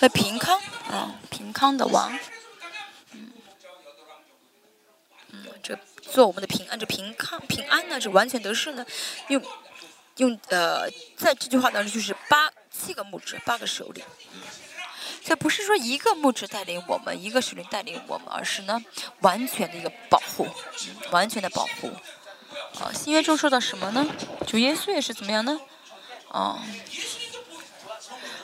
[0.00, 0.60] 和平康，
[0.90, 2.12] 啊，平康的王。
[6.10, 8.84] 做我们的平安，这平康平安呢，这完全得胜呢，
[9.28, 9.42] 用
[10.16, 14.04] 用呃，在这句话当中就是八七个牧者，八个首领。
[15.22, 18.82] 这不是说一个牧者带领我们，一个首领带领我们，而是呢
[19.20, 20.46] 完全的一个保护，
[21.10, 21.90] 完全的保护。
[22.80, 24.06] 啊，新约中说到什么呢？
[24.46, 25.60] 主耶稣也是怎么样呢？
[26.30, 26.64] 啊，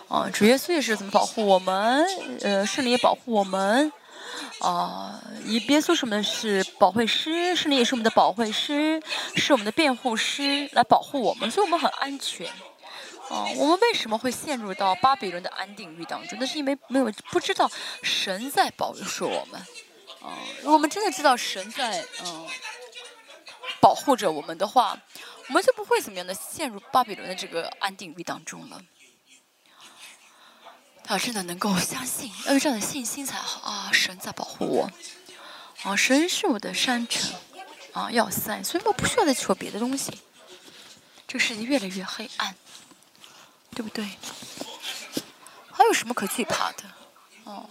[0.08, 2.04] 啊，主耶稣也是怎么保护我们？
[2.42, 3.90] 呃，圣灵也保护我们。
[4.60, 9.02] 啊，以耶稣什么的是保惠师，圣灵也是我们的保惠师，
[9.36, 12.46] 是我们的辩护师，来保护我们，所以我们很安全。
[13.28, 16.38] 哦，我们为什么会陷入到巴比伦的安定狱当中？
[16.38, 17.70] 那是因为没有不知道
[18.02, 19.60] 神在保守我们。
[20.22, 22.46] 啊，如果我们真的知道神在嗯
[23.80, 24.98] 保护着我们的话，
[25.48, 28.80] 我们就不会怎么样的陷入巴比伦的这个安定狱当中了。
[31.06, 33.92] 他真的能够相信，要有这样的信心才好啊！
[33.92, 34.90] 神在保护我，
[35.82, 37.38] 啊，神是我的山城，
[37.92, 40.18] 啊，要塞，所以我不需要再求别的东西。
[41.28, 42.54] 这个世界越来越黑暗，
[43.74, 44.08] 对不对？
[45.70, 46.84] 还有什么可惧怕的？
[47.44, 47.68] 哦，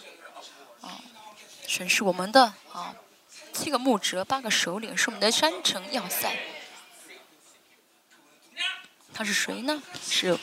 [0.82, 0.90] 哦，
[1.66, 2.94] 神是我们的啊，
[3.52, 6.38] 七个牧者，八个首领，是我们的山城要塞。
[9.12, 9.82] 他是谁呢？
[10.08, 10.38] 是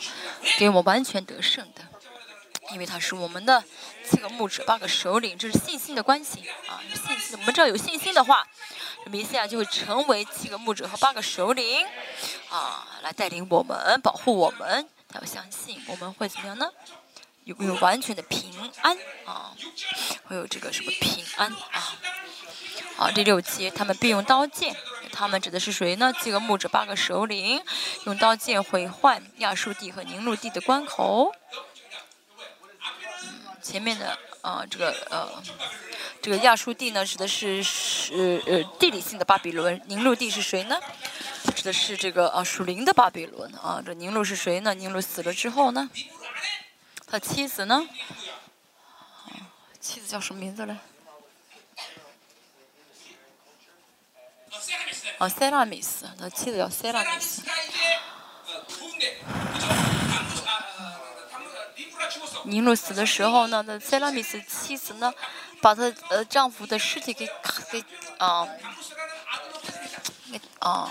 [0.57, 1.87] 给我们完全得胜的。
[2.71, 3.63] 因为他是我们的
[4.03, 7.37] 七个牧者，八个首领，这是信心的关系啊，信心。
[7.39, 8.47] 我们只要有信心的话，
[9.05, 11.85] 弥赛亚就会成为七个牧者和八个首领，
[12.49, 14.87] 啊，来带领我们，保护我们。
[15.13, 16.71] 要相信我们会怎么样呢？
[17.43, 19.51] 有没有完全的平安啊？
[20.25, 21.95] 会有这个什么平安啊？
[22.95, 24.75] 好，第六节，他们并用刀剑，
[25.11, 26.13] 他们指的是谁呢？
[26.21, 27.61] 七个牧者，八个首领，
[28.05, 31.33] 用刀剑毁坏亚述地和宁录地的关口。
[33.61, 35.43] 前面的啊，这个呃，
[36.21, 40.79] 这个亚述地呢，指的是是呃地理性的巴比伦；宁录地是谁呢？
[41.55, 43.81] 指的是这个啊属灵的巴比伦啊。
[43.85, 44.73] 这宁录是谁呢？
[44.73, 45.89] 宁录死了之后呢，
[47.05, 47.87] 他妻子呢？
[49.79, 50.77] 妻子叫什么名字嘞？
[55.17, 57.41] 啊，塞拉米斯，他妻子叫塞拉米斯。
[62.45, 65.13] 尼禄死的时候呢，那塞拉米斯妻子呢，
[65.61, 67.27] 把她呃丈夫的尸体给
[67.71, 67.83] 给
[68.17, 68.47] 啊，
[70.59, 70.89] 啊，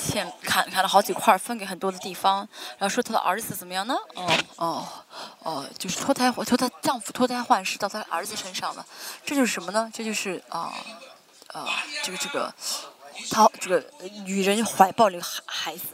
[0.00, 3.94] 切砍砍了好几块，分给很多的地方，然后说她的儿子怎么样呢？
[4.14, 4.88] 哦哦
[5.40, 8.86] 哦，就是脱胎换，脱她丈夫脱胎换世到她儿子身上了，
[9.24, 9.90] 这就是什么呢？
[9.92, 10.72] 这就是啊
[11.48, 11.66] 啊，
[12.02, 12.54] 这个这个，
[13.30, 13.84] 她这个
[14.24, 15.88] 女人怀抱了孩孩子，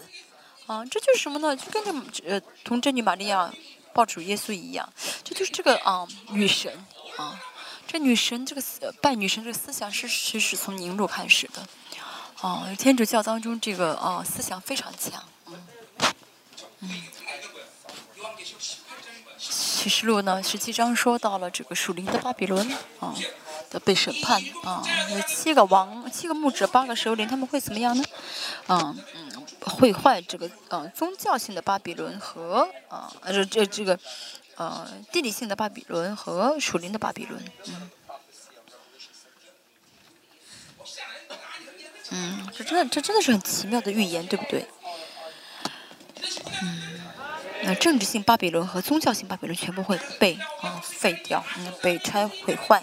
[0.67, 1.57] 啊，这就是什么呢？
[1.57, 1.83] 就跟
[2.13, 3.53] 这呃童贞女玛利亚。
[3.99, 4.89] 抱主耶稣一样，
[5.25, 6.73] 这就是这个啊女神
[7.17, 7.35] 啊，
[7.85, 8.63] 这女神这个
[9.03, 11.67] 拜女神这个思想是其实从宁录开始的，
[12.41, 15.67] 啊天主教当中这个啊思想非常强，嗯
[16.79, 17.03] 嗯。
[19.37, 22.71] 启示录呢十七章说到了这个属灵的巴比伦
[23.01, 23.13] 啊
[23.69, 24.81] 的被审判啊，
[25.11, 28.05] 有七个王七个牧者八个首领他们会怎么样呢？
[28.69, 29.28] 嗯嗯。
[29.69, 33.99] 毁坏这个呃宗教性的巴比伦和啊呃这这这个
[34.57, 37.91] 呃地理性的巴比伦和属灵的巴比伦，嗯，
[42.11, 44.67] 嗯，这真的这真的是很奇妙的预言，对不对？
[46.63, 47.01] 嗯，
[47.63, 52.83] 那政治性巴比伦和宗教性巴比伦全部会被啊废掉，嗯，被拆毁坏。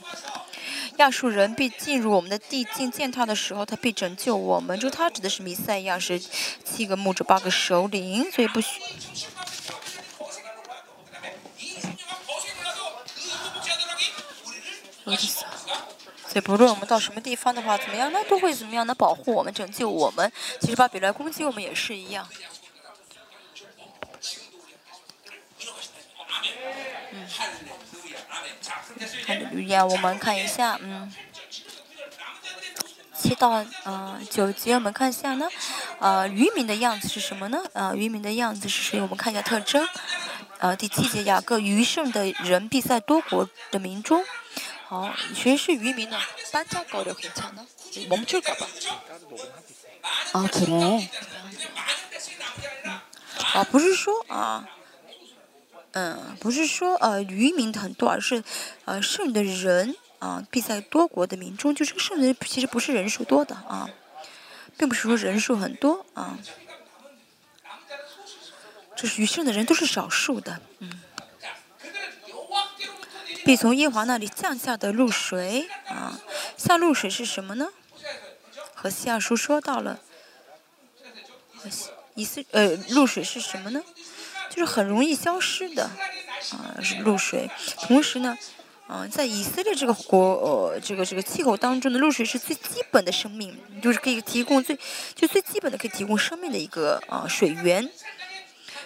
[0.97, 4.79] 亚述人必进入我们的地境践踏的时候，他必拯救我们。
[4.79, 8.67] 就他指的是弥赛亚，是七个牧者，八个首领，所以不许。
[16.27, 18.19] 所以不论我们到什么地方的话，怎么样呢？
[18.27, 18.95] 都会怎么样能？
[18.95, 20.31] 保护我们，拯救我们。
[20.59, 22.27] 其实巴比伦攻击我们也是一样。
[29.85, 31.11] 我们看一下，嗯，
[33.17, 35.47] 七到嗯九节，我们看一下呢，
[35.99, 37.63] 呃，渔民的样子是什么呢？
[37.73, 39.01] 呃，渔民的样子是谁？
[39.01, 39.87] 我们看一下特征。
[40.59, 44.23] 呃，第七节，雅各余剩的人必在多国的民中。
[44.87, 46.19] 好，谁是渔民呢？
[46.51, 47.65] 搬家搞的很强呢，
[48.09, 48.67] 我们就搞吧。
[50.33, 51.07] 啊，可能。
[53.53, 54.67] 啊，不是说啊。
[55.95, 58.43] 嗯，不是说呃渔民很多，而是
[58.83, 63.89] 呃剩的人啊必在多国的民众，就这个剩人其实不是人数多的啊，
[64.77, 66.37] 并不是说人数很多啊，
[68.93, 71.01] 这是余剩的人都是少数的，嗯，
[73.45, 76.19] 必从耶华那里降下的露水啊，
[76.57, 77.69] 下露水是什么呢？
[78.73, 80.01] 和西亚书说到了，
[81.55, 83.81] 和西以色呃露水是什么呢？
[84.55, 85.83] 就是很容易消失的
[86.51, 87.49] 啊，是露水。
[87.81, 88.37] 同时呢，
[88.87, 94.79] 嗯，在以色列这个国呃这个这个气候当中的露水是最基本的生命，就是可以提供最
[95.13, 97.91] 就最基本的可以提供生命的一个啊水源。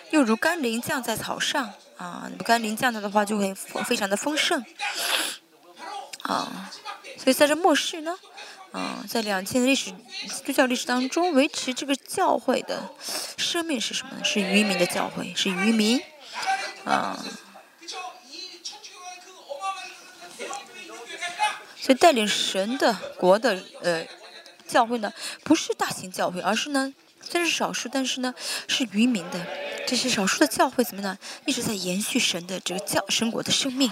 [0.10, 4.66] 又如甘霖降在草上啊，甘霖降下的话就会非常的丰盛
[6.24, 6.72] 啊。
[7.16, 8.18] 所以在这末世呢。
[8.72, 12.90] 嗯，在两千历史基督教历史当中，维持这个教会的
[13.38, 14.24] 生命是什么呢？
[14.24, 16.00] 是渔民的教会，是渔民。
[16.86, 17.18] 啊，
[21.82, 24.06] 所以带领神的国的呃
[24.68, 25.12] 教会呢，
[25.44, 28.34] 不是大型教会，而是呢虽然是少数，但是呢
[28.68, 29.46] 是渔民的。
[29.88, 31.18] 这些少数的教会怎么呢？
[31.48, 33.92] 一直在延续神的这个教神国的生命。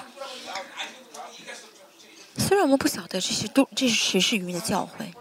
[2.38, 5.12] 虽然我们不晓得这些都这是谁是渔民的教诲，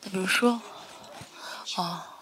[0.00, 0.62] 比如说，
[1.76, 2.16] 啊，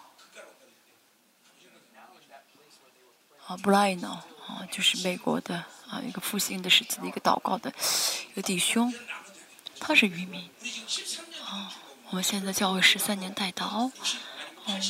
[3.47, 4.24] 啊，布莱恩啊，
[4.70, 7.73] 就是美国的啊一个复兴的时期的一个祷告的
[8.32, 8.93] 一个弟兄，
[9.78, 10.51] 他是渔民，
[11.47, 11.73] 啊，
[12.10, 13.93] 我们现在教会十三年带祷，
[14.66, 14.82] 嗯，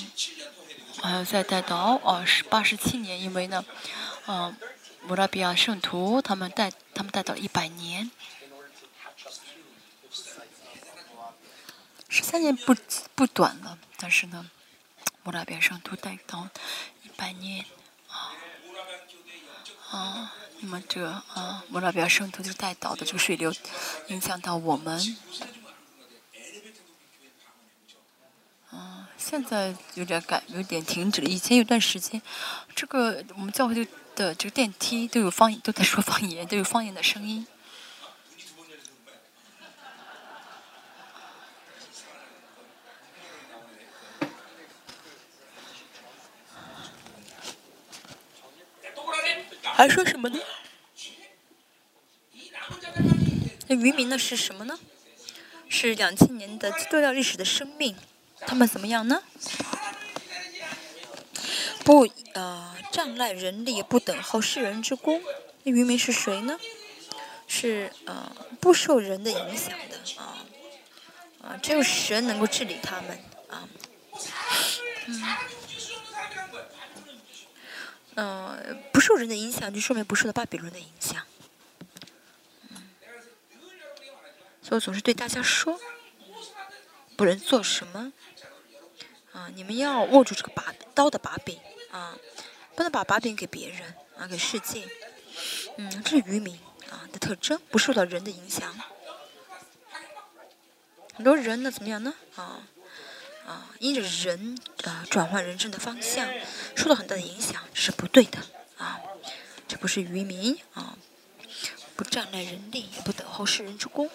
[1.02, 3.64] 还有在带祷啊是八十七年，因为呢，
[4.26, 4.56] 嗯。
[5.08, 8.10] 摩拉比亚圣徒，他们带他们带到一百年，
[12.10, 12.76] 十三年不
[13.14, 14.50] 不短了，但是呢，
[15.22, 16.50] 摩拉比亚圣徒带到
[17.04, 17.64] 一百年，
[18.10, 18.36] 啊
[19.90, 23.50] 啊，那么这啊，摩拉比亚圣徒就带到的这个水流，
[24.08, 25.16] 影响到我们，
[28.70, 31.26] 啊，现在有点改，有点停止了。
[31.26, 32.20] 以前有段时间，
[32.76, 33.90] 这个我们教会就。
[34.18, 37.46] 的这个电梯都有方言，都在说方言，都有方言的声音。
[49.62, 50.40] 还说什么呢？
[53.68, 54.18] 那渔民呢？
[54.18, 54.76] 是什么呢？
[55.68, 57.96] 是两千年的基督教历史的生命，
[58.40, 59.22] 他们怎么样呢？
[61.84, 62.67] 不，呃，
[62.98, 65.22] 仗赖人力，不等候世人之功。
[65.62, 66.58] 那渔民是谁呢？
[67.46, 70.44] 是呃，不受人的影响的啊
[71.40, 73.16] 啊，只有神能够治理他们
[73.48, 73.68] 啊。
[75.06, 75.36] 嗯，
[78.16, 81.24] 呃，不受人的影响，就说明不受到巴比伦的影响。
[82.70, 82.82] 嗯，
[84.60, 85.78] 所以我总是对大家说，
[87.16, 88.12] 不能做什么
[89.32, 91.56] 啊，你们要握住这个把刀的把柄。
[91.90, 92.14] 啊，
[92.78, 94.86] 不能把把柄给别人啊，给世界。
[95.78, 96.54] 嗯，这是渔民
[96.88, 98.72] 啊的特征，不受到人的影响。
[101.12, 102.14] 很多人呢，怎么样呢？
[102.36, 102.62] 啊
[103.44, 106.32] 啊，因着人啊转换人生的方向，
[106.76, 108.38] 受到很大的影响，是不对的
[108.76, 109.00] 啊。
[109.66, 110.96] 这不是渔民啊，
[111.96, 114.08] 不占赖人力，也不等候世人之功。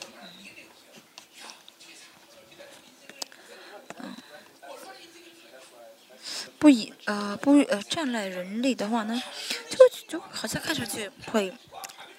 [6.64, 9.22] 不以呃不呃占赖人力的话呢，
[9.69, 9.77] 就
[10.07, 11.53] 就好像看上去会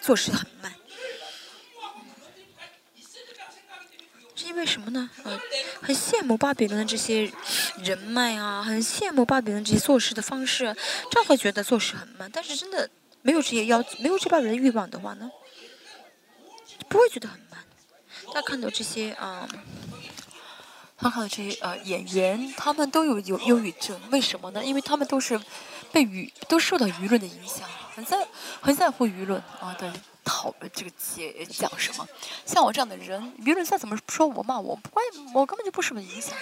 [0.03, 0.71] 做事很慢，
[4.35, 5.09] 是因为什么呢？
[5.23, 5.41] 呃，
[5.81, 7.33] 很羡慕巴比伦的这些
[7.83, 10.77] 人脉啊，很羡慕巴比伦这些做事的方式，
[11.11, 12.31] 这样会觉得做事很慢。
[12.31, 12.91] 但是真的
[13.23, 15.31] 没有这些要没有这帮人的欲望的话呢，
[16.91, 17.65] 不会觉得很慢。
[18.27, 19.49] 大家看到这些啊。
[20.97, 24.65] 看看这些呃演员，他们都有有忧郁症，为什么呢？
[24.65, 25.39] 因为他们都是
[25.93, 28.27] 被舆都受到舆论的影响，很在
[28.61, 29.91] 很在乎舆论啊对
[30.25, 32.07] 讨这个节讲什么。
[32.47, 35.05] 像我这样的人，舆论再怎么说我骂我，不关
[35.35, 36.35] 我根本就不什么影响，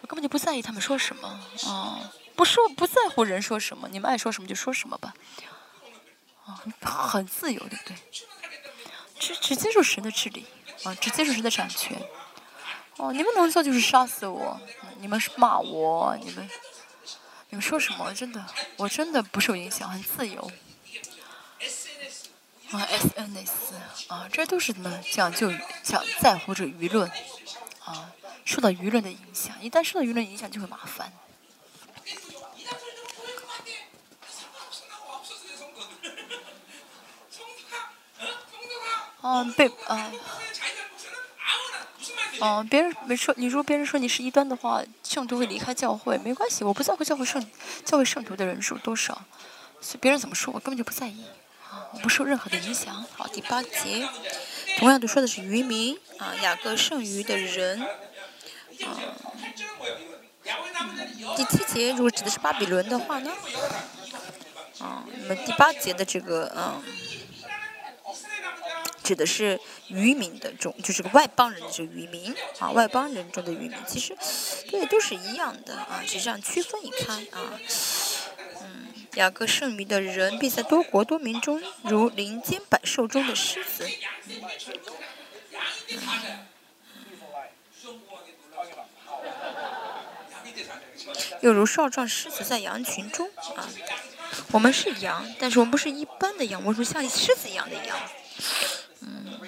[0.00, 1.28] 我根本就不在意他们说什么
[1.66, 5.14] 啊，不说不在乎人说什么，你们爱说什么就说什么吧，
[6.46, 7.96] 啊，很自由，对不对？
[9.20, 10.46] 只只接受神的治理
[10.84, 12.00] 啊，只接受神的掌权。
[13.00, 14.60] 哦，你们能做就是杀死我，
[14.98, 16.50] 你们是骂我，你们，
[17.48, 18.12] 你们说什么？
[18.12, 18.44] 真的，
[18.76, 20.52] 我真的不受影响，很自由。
[22.72, 23.48] 啊，SNS
[24.08, 25.50] 啊，这都是什么讲究
[25.82, 27.10] 讲在乎这舆论，
[27.86, 28.12] 啊，
[28.44, 31.10] 受到舆论的影响，一旦受到舆论影响就会麻烦。
[39.22, 40.12] 嗯，被啊。
[42.42, 47.44] 嗯，别人没说，你如果别人说你是异端的话，圣徒会离开教会，没关系，我不在乎教会圣
[47.84, 49.22] 教会圣徒的人数多少，
[49.80, 51.24] 所以别人怎么说我根本就不在意，
[51.70, 53.04] 啊，我不受任何的影响。
[53.14, 54.08] 好，第八节，
[54.78, 58.88] 同样的说的是渔民啊，雅各剩余的人，啊，
[61.36, 63.30] 第七节如果指的是巴比伦的话呢，
[64.78, 66.82] 啊，那么第八节的这个嗯，
[69.02, 69.60] 指的是
[69.90, 74.16] 渔民的种，就是个外邦人的这个渔民啊，外邦人中的渔民，其实
[74.70, 77.58] 对都是一样的啊，只是这样区分一开啊。
[78.62, 83.88] 嗯，雅各剩余的人，必在多国多民中，如林间百兽中的狮子。
[85.88, 86.46] 嗯。
[91.40, 93.66] 又如少壮狮子在羊群中啊，
[94.52, 97.98] 我们是羊，但是我们不是一般的羊，我们像狮子一样的羊。
[99.02, 99.38] 嗯，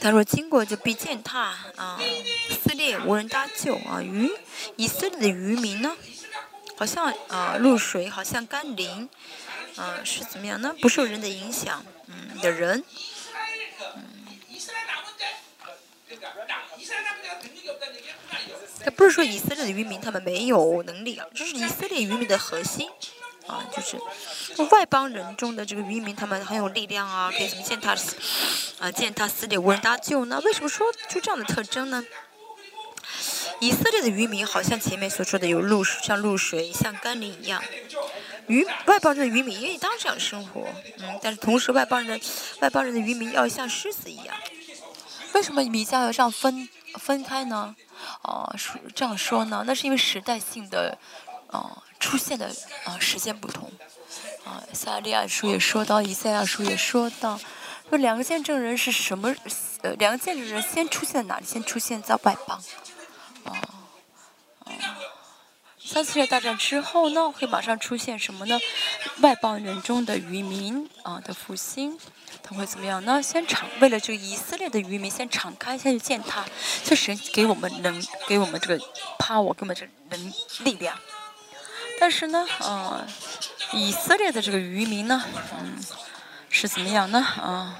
[0.00, 2.00] 他说经过就必践踏啊，
[2.62, 4.00] 撕裂无人搭救啊。
[4.00, 4.30] 渔
[4.76, 5.96] 以色列的渔民呢，
[6.76, 9.08] 好像啊露水，好像甘霖，
[9.76, 10.74] 啊是怎么样呢？
[10.80, 12.84] 不受人的影响，嗯的人。
[18.84, 22.88] 他不是说以色列的渔民他们没有能力啊，这是以色列渔民的核心
[23.48, 23.98] 啊，就是
[24.70, 27.96] 外邦人中的这个渔民他们很有力量啊，可以怎么践踏
[28.78, 30.40] 啊践踏死里无人搭救呢？
[30.44, 32.04] 为什么说就这样的特征呢？
[33.60, 37.60] 以色列的渔民好像前面所说的有露像露水像甘霖一样，
[38.46, 40.64] 渔外邦人的渔民愿意当这样生活，
[40.98, 42.26] 嗯，但是同时外邦人的
[42.60, 44.36] 外邦人的渔民要像狮子一样，
[45.32, 46.68] 为什么米迦要这样分
[47.00, 47.74] 分开呢？
[48.22, 50.96] 哦，是这样说呢，那是因为时代性的，
[51.48, 52.54] 呃，出现的
[52.84, 53.70] 啊时间不同，
[54.44, 57.38] 啊，撒利亚书也说到，以赛亚书也说到，
[57.88, 59.34] 说两个见证人是什么？
[59.82, 61.46] 呃，两个见证人先出现在哪里？
[61.46, 62.62] 先出现在外邦，
[63.44, 63.52] 啊，
[64.64, 64.72] 啊，
[65.84, 68.58] 三次世界大战之后呢，会马上出现什么呢？
[69.20, 71.98] 外邦人中的渔民啊的复兴。
[72.40, 73.22] 他会怎么样呢？
[73.22, 76.42] 先敞，为了这个以色列的渔民，先敞开，先去见他。
[76.82, 78.78] 这神给我们能，给我们这个
[79.18, 80.96] power，给我们这能力量。
[82.00, 83.06] 但是呢，呃，
[83.72, 85.22] 以色列的这个渔民呢，
[85.58, 85.76] 嗯，
[86.48, 87.18] 是怎么样呢？
[87.18, 87.76] 啊，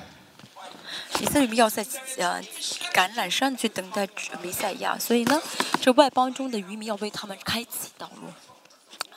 [1.21, 1.87] 以色列要在
[2.19, 2.43] 呃
[2.93, 4.09] 橄榄山去等待
[4.43, 5.41] 弥赛亚，所以呢，
[5.81, 8.29] 这外邦中的渔民要为他们开启道路，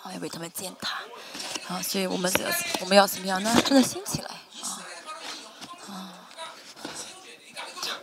[0.03, 0.99] 啊，要为他们践踏，
[1.68, 2.32] 啊，所以我们
[2.80, 3.56] 我们要怎么样呢？
[3.65, 4.30] 真的兴起来。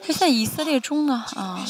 [0.03, 1.63] 就像以色列中呢，啊，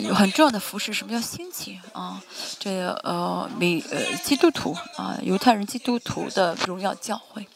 [0.00, 2.22] 有很重要的服饰，什么叫兴起啊？
[2.58, 7.46] 这呃，美呃，基督徒啊，犹太人基督徒的荣耀教会，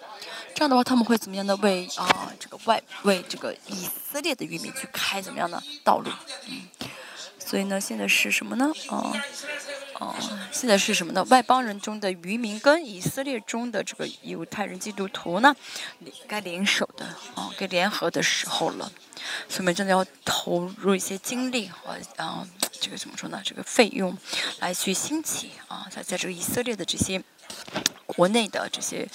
[0.55, 6.11] 这样的话他们会怎么样的为啊这个外为这个以色列的渔民去开怎么样的道路？
[6.49, 6.63] 嗯，
[7.39, 8.71] 所以呢，现在是什么呢？
[8.89, 9.13] 啊。
[9.99, 10.15] 哦，
[10.53, 11.25] 现在是什么呢？
[11.31, 15.55] 外邦人中的渔民跟以色列中的这个犹太人基督徒呢，
[16.29, 18.93] 该联手的啊，该联合的时候了。
[19.49, 22.47] 所以我们真的要投入一些精力和啊，
[22.79, 23.41] 这个怎么说呢？
[23.43, 24.17] 这个费用
[24.61, 27.23] 来去兴起啊，在在这个以色列的这些
[28.05, 29.09] 国内的这些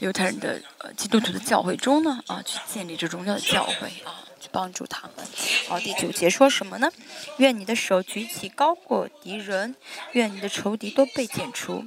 [0.00, 4.20] 犹太人的呃基督徒的教会中呢啊，去建立这荣耀的教会啊。
[4.40, 5.26] 去帮助他们。
[5.68, 6.90] 好，第九节说什么呢？
[7.36, 9.76] 愿你的手举起高过敌人，
[10.12, 11.84] 愿你的仇敌都被剪除。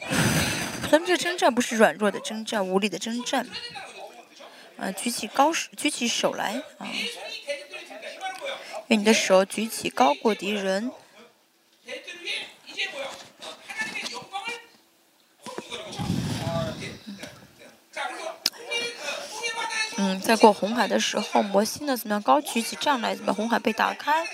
[0.90, 3.48] 咱们这征战不是软弱的征战，无力的征战。
[4.76, 6.88] 啊，举起高手，举起手来啊！
[8.88, 10.90] 愿你的手举起高过敌人。
[20.02, 23.14] 嗯，在过红海的时候，摩西呢怎么样高举起杖来？
[23.14, 24.26] 怎么红海被打开？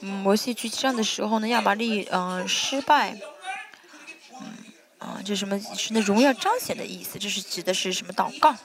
[0.00, 3.16] 嗯，摩西举起杖的时候呢，亚玛利嗯失败。
[4.40, 4.56] 嗯
[4.98, 7.16] 啊，这什么是那荣耀彰显的意思？
[7.16, 8.56] 这是指的是什么祷告？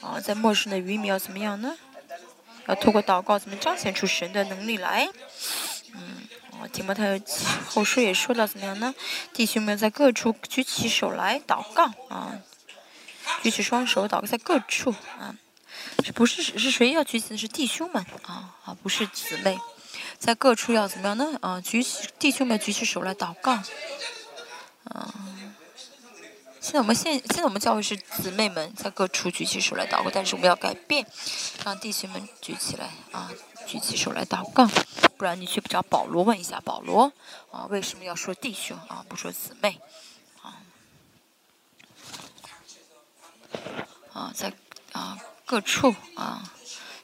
[0.00, 1.76] 啊，在末世的渔民要怎么样呢？
[2.68, 5.06] 要透过祷告怎么彰显出神的能力来？
[5.94, 7.20] 嗯，啊，提摩太
[7.68, 8.94] 后书也说到怎么样呢？
[9.34, 12.38] 弟兄们在各处举起手来祷告啊，
[13.42, 15.36] 举起双手祷告在各处啊。
[16.14, 18.04] 不是是谁要举起的是弟兄们？
[18.22, 19.58] 啊啊不是姊妹，
[20.18, 21.38] 在各处要怎么样呢？
[21.40, 23.52] 啊举起弟兄们举起手来祷告，
[24.84, 25.14] 啊，
[26.60, 31.06] 现在我们现现在我们教会是姊妹们在各处举起手来祷告，但是我们要改变，
[31.64, 33.30] 让弟兄们举起来啊
[33.66, 34.68] 举起手来祷告，
[35.16, 37.12] 不然你去找保罗问一下保罗
[37.50, 39.80] 啊为什么要说弟兄啊不说姊妹？
[40.42, 40.60] 啊。
[44.12, 44.52] 啊在
[44.92, 45.18] 啊。
[45.52, 46.50] 各处啊，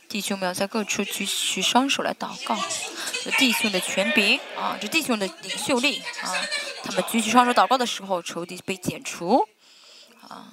[0.09, 2.59] 弟兄们要在各处举起双手来祷告。
[3.23, 6.33] 这弟兄的权柄啊，这弟兄的领袖力啊，
[6.83, 9.47] 他们举起双手祷告的时候，仇敌被剪除
[10.27, 10.49] 啊。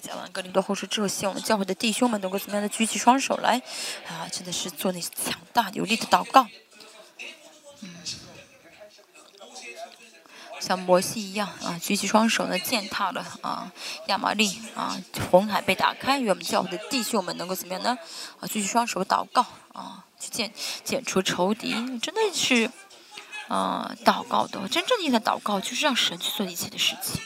[0.00, 3.60] 讲完格林多后书之后，希望我们教会的弟兄们能够怎么样的举起双手来
[4.06, 4.28] 啊？
[4.30, 6.46] 真的是做那强大有力的祷告。
[10.60, 13.72] 像摩西一样啊，举起双手呢，践踏了啊
[14.08, 14.96] 亚玛利啊，
[15.30, 17.98] 红海被打开，愿我们教会的弟兄们能够怎么样呢？
[18.38, 20.52] 啊，举起双手祷告啊，去剪
[20.84, 22.70] 剪除仇敌，真的是
[23.48, 27.22] 啊祷告的，真正意义的祷告就是让神去做一切的事情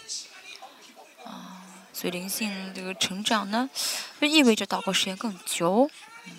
[1.25, 3.69] 啊，所以灵性这个成长呢，
[4.21, 5.91] 就意味着祷告时间更久，
[6.27, 6.33] 嗯，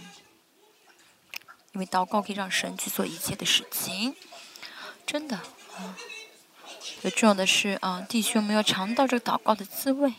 [1.74, 4.16] 因为祷告可以让神去做一切的事情，
[5.06, 5.98] 真的啊。
[7.02, 10.14] 最重要的是啊，弟兄们要尝到这个祷告的滋味，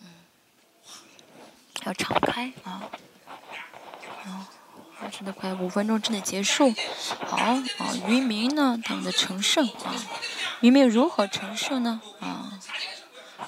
[0.00, 0.06] 嗯，
[1.84, 2.82] 要敞开啊，
[4.24, 4.48] 啊，
[5.10, 6.72] 真的快五分钟之内结束，
[7.26, 7.64] 好啊，
[8.08, 9.94] 渔民呢，他们的成圣啊，
[10.60, 12.00] 渔民如何成圣呢？
[12.20, 12.58] 啊。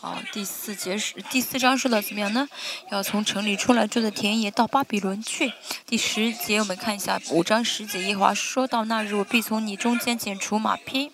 [0.00, 2.48] 啊，第四节是第四章说的怎么样呢？
[2.90, 5.52] 要从城里出来，住在田野，到巴比伦去。
[5.86, 11.10] 第十节我们看一下五章十节，耶和华说到那日，我必从你中间剪除马匹。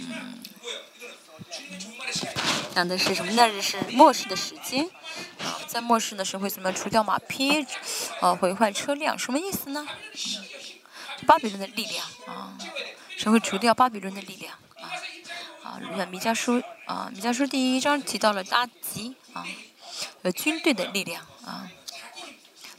[0.00, 0.38] 嗯，
[2.74, 3.32] 讲的是什么？
[3.32, 4.84] 那日是末世的时间。
[5.38, 6.72] 啊，在末世的时候会怎么？
[6.72, 7.64] 除掉马匹，
[8.20, 9.86] 呃，毁坏车辆，什么意思呢？
[11.26, 12.52] 巴比伦的力量啊，
[13.16, 14.52] 神会除掉巴比伦的力量。
[15.74, 19.44] 啊，米迦书啊，米迦书第一章提到了拉吉啊，
[20.22, 21.68] 呃军队的力量啊，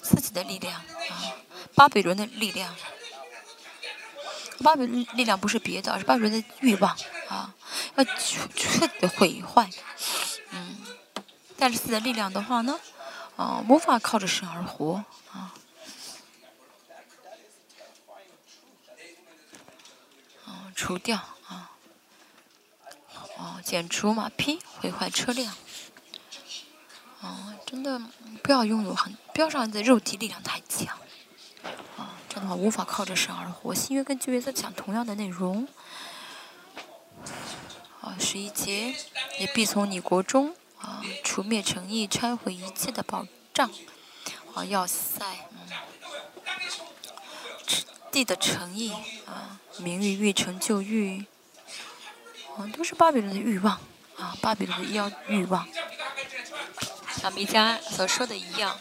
[0.01, 1.35] 自己的力量啊，
[1.76, 2.73] 巴比伦的力量，
[4.63, 6.95] 巴比伦力量不是别的，而是巴比伦的欲望
[7.27, 7.53] 啊，
[7.95, 9.69] 要彻底的毁坏，
[10.51, 10.77] 嗯，
[11.57, 12.80] 带着自己的力量的话呢，
[13.35, 15.03] 啊，无法靠着神而活
[15.34, 15.53] 啊，
[20.45, 21.35] 啊，除掉。
[23.38, 25.53] 哦，剪除马匹，毁坏车辆。
[27.22, 27.99] 哦，真的
[28.44, 30.98] 不要拥有很，不要让你的肉体力量太强。
[31.98, 33.74] 啊，这样的话无法靠着神而活。
[33.74, 35.68] 新约跟旧约在讲同样的内容。
[38.02, 38.95] 啊，十一节
[39.40, 43.70] 也必从你国中啊除灭诚意，拆毁一切的保障。
[44.53, 45.68] 啊，要塞，嗯，
[48.12, 48.94] 地的诚意
[49.26, 51.26] 啊，名誉欲成就欲。
[52.56, 53.77] 好像，都是巴比伦的欲望
[54.18, 55.68] 啊，巴比伦的要欲望。
[57.22, 58.80] 像米迦所说的一样，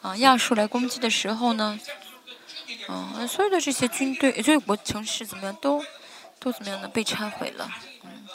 [0.00, 1.78] 啊，亚述来攻击的时候呢，
[2.88, 5.84] 嗯，所有的这些军队，所有国城市怎么样，都
[6.40, 6.88] 都怎么样呢？
[6.88, 7.70] 被拆毁了。
[8.02, 8.26] 嗯，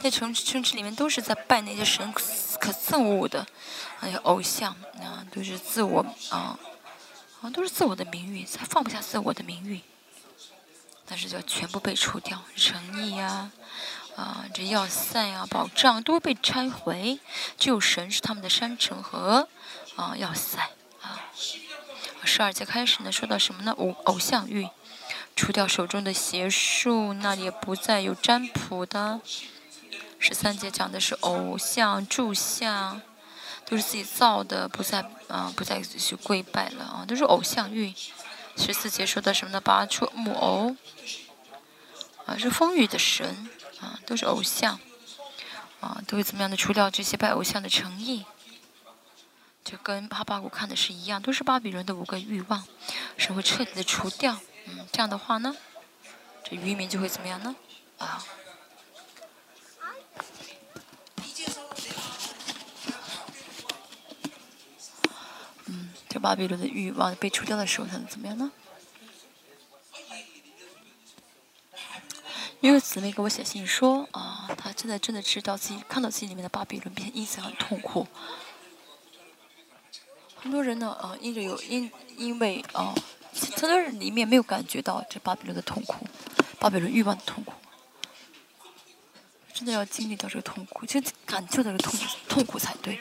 [0.00, 3.46] 在城城市里面都是在拜那些神可憎恶的，
[3.98, 4.72] 还有偶像
[5.02, 6.00] 啊，都是自我
[6.30, 6.58] 啊，
[7.42, 9.82] 啊，都是自我的名誉，才放不下自我的名誉。
[11.04, 13.26] 但是就全部被除掉，诚意呀。
[13.26, 13.50] 啊，
[14.16, 17.18] 啊这要塞啊，保障都被拆毁，
[17.58, 19.48] 只有神是他们的山城和
[19.96, 20.70] 啊要塞
[21.00, 21.20] 啊。
[22.24, 23.72] 十二节开始呢，说到什么呢？
[23.78, 24.68] 偶偶像欲，
[25.34, 29.20] 除掉手中的邪术，那也不再有占卜的。
[30.18, 33.00] 十三节讲的是偶像柱像，
[33.64, 37.94] 都是自己造的，不再啊不再去跪拜了啊，都是偶像欲。
[38.56, 39.60] 十四节说的什么呢？
[39.60, 40.76] 拔出木偶，
[42.26, 43.48] 啊是风雨的神。
[43.80, 44.78] 啊，都是偶像，
[45.80, 48.26] 啊，都会怎么样的除掉这些拜偶像的诚意，
[49.64, 52.66] 就跟哈巴谷看的是一样，都是巴比伦的五个欲望，
[53.16, 54.38] 是会彻底的除掉。
[54.66, 55.56] 嗯，这样的话呢，
[56.44, 57.56] 这渔民就会怎么样呢？
[57.96, 58.22] 啊，
[65.66, 68.52] 嗯，这巴比伦的欲望被除掉的时候，他能怎么样呢？
[72.60, 78.06] 因为姊妹给我写信说，啊，她真的真的知道自己看到自己里面的巴比伦，并且因此很痛苦。
[80.36, 82.94] 很多人呢，啊，因着有因因为啊，
[83.56, 86.06] 很多人里面没有感觉到这巴比伦的痛苦，
[86.58, 87.52] 巴比伦欲望的痛苦。
[89.54, 92.96] 真的要经历到这个痛苦，就感受到这个痛苦痛苦才对，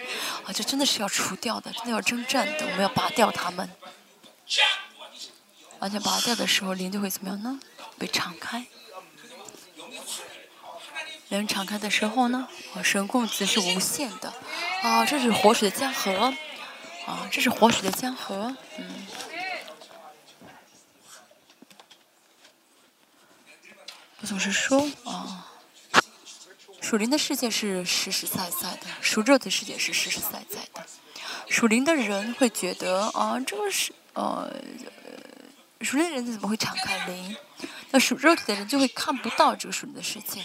[0.46, 3.70] 啊，这真的是要除掉的，真的要征战的，我们要拔掉他们。
[5.80, 7.60] 完全拔掉的时候，灵就会怎么样呢？
[7.98, 8.66] 被敞开。
[11.30, 14.34] 人敞开的时候呢，啊，神供子是无限的，
[14.82, 16.34] 啊，这是活水的江河，
[17.06, 19.08] 啊，这是活水的江河，嗯。
[24.22, 25.48] 我总是说，啊，
[26.82, 30.86] 属灵的世界是实实在在的，属肉的世界是实实在在的。
[31.48, 34.52] 属灵的人会觉得，啊，这个是，呃，
[35.82, 37.38] 属灵的人怎么会敞开灵？
[37.92, 40.42] 那属肉体的人就会看不到这个属灵的世界。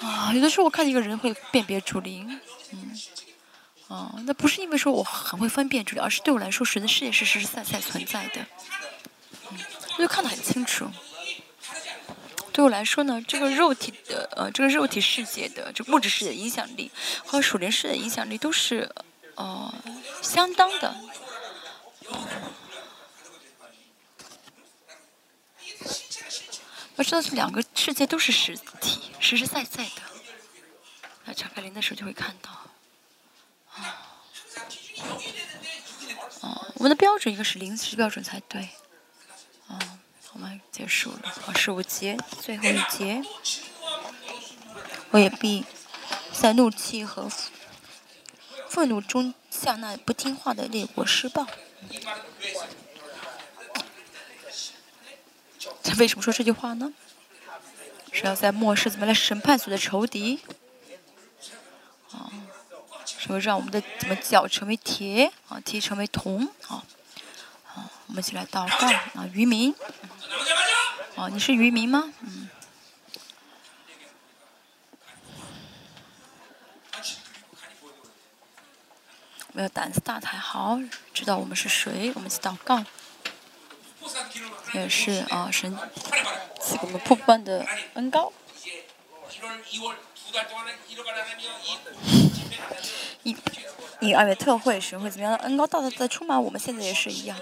[0.00, 2.40] 啊，有的时候我看一个人会辨别主灵，
[2.72, 2.98] 嗯，
[3.88, 8.46] 啊，那不是因为说我很会分辨主灵，而是对我来说，神的世界是实实在在存在的，
[9.50, 9.58] 嗯，
[9.98, 10.90] 我就看得很清楚。
[12.52, 16.90] 对我来说呢，这个肉体的呃，这个肉体世界的这物质世界的影响力
[17.24, 18.90] 和属灵世界的影响力都是
[19.34, 19.72] 呃
[20.22, 20.94] 相当的。
[27.00, 30.02] 要知道，这两个世界都是实体，实实在在的。
[31.24, 32.50] 那查开灵的时候就会看到，
[33.72, 34.06] 啊，
[36.42, 38.68] 啊，我们的标准应该是临时标准才对。
[39.68, 39.78] 啊，
[40.32, 43.22] 我们结束了，啊，十五节最后一节，
[45.10, 45.64] 我也必
[46.32, 47.30] 在怒气和
[48.68, 51.46] 愤怒中向那不听话的列国施暴。
[55.82, 56.92] 他为什么说这句话呢？
[58.12, 60.40] 是要在末世怎么来审判所有的仇敌？
[62.10, 62.32] 啊，
[63.06, 66.82] 是让我们的怎么脚成为铁，啊，铁成为铜，啊，
[67.68, 68.88] 啊，我们一起来祷告
[69.20, 69.72] 啊，渔民，
[71.14, 72.12] 啊，你是渔民吗？
[72.20, 72.48] 嗯，
[79.52, 80.80] 没有胆子大才好，
[81.14, 82.84] 知道我们是谁，我们一起祷告。
[84.74, 85.76] 也是啊，神
[86.60, 88.32] 赐给我们瀑布般的恩高。
[93.22, 93.36] 一
[94.00, 96.42] 一二月特会，神会怎么样恩高到的在充满？
[96.42, 97.36] 我们现在也是一样。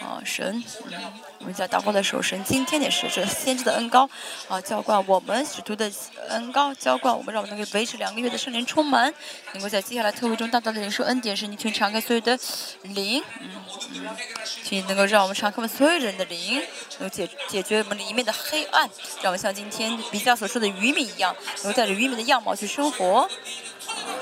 [0.00, 0.92] 啊，神，嗯
[1.38, 4.08] 我们在祷告的时候，神今天也是这先知的恩高
[4.48, 5.90] 啊，浇灌我们使徒的
[6.28, 9.12] 恩高，浇灌我们，让我们能够维持两个月的圣灵充满，
[9.52, 12.38] 能够在接下来特会中大大的领受恩典，是你全敞开所有的
[12.82, 13.50] 灵，嗯
[13.92, 14.06] 嗯，
[14.64, 16.62] 请能够让我们敞开我们所有人的灵，
[16.98, 18.88] 能够解解决我们里面的黑暗，
[19.22, 23.28] 让我们像今天比较所说的渔民一样，能够带着渔民的样貌去生活。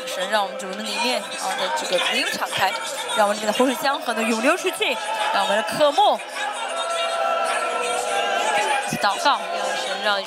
[0.06, 2.70] 神让我们主的里面啊的这个灵敞开，
[3.16, 4.96] 让我们里面的洪水江河能涌流出去，
[5.32, 6.20] 让我们的渴慕
[9.00, 10.22] 祷告，让神让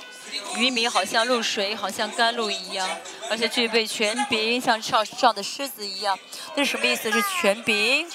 [0.57, 2.89] 渔民好像露水，好像甘露一样，
[3.29, 6.17] 而且具备权柄，像上上的狮子一样。
[6.55, 7.11] 这是什么意思？
[7.11, 8.09] 是权柄？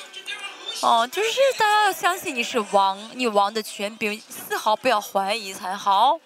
[0.82, 6.18] 哦，就是大家要相信你是王，你王的权柄丝毫不要怀疑才好。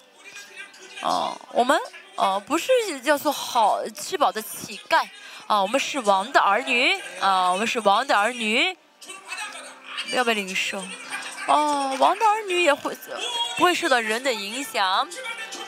[1.02, 1.78] 哦，我们。
[2.16, 2.70] 哦，不是
[3.00, 5.06] 叫做好吃饱的乞丐
[5.46, 5.60] 啊！
[5.60, 7.50] 我们是王的儿女啊！
[7.50, 8.76] 我们是王的儿女，
[10.12, 10.82] 要不要领受？
[11.46, 12.96] 哦，王的儿女也会
[13.56, 15.06] 不会受到人的影响？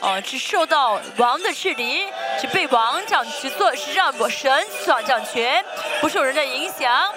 [0.01, 2.05] 哦，只受到王的治理，
[2.41, 5.65] 只被王掌去做，是让我神掌掌权，
[6.01, 7.13] 不受人的影响。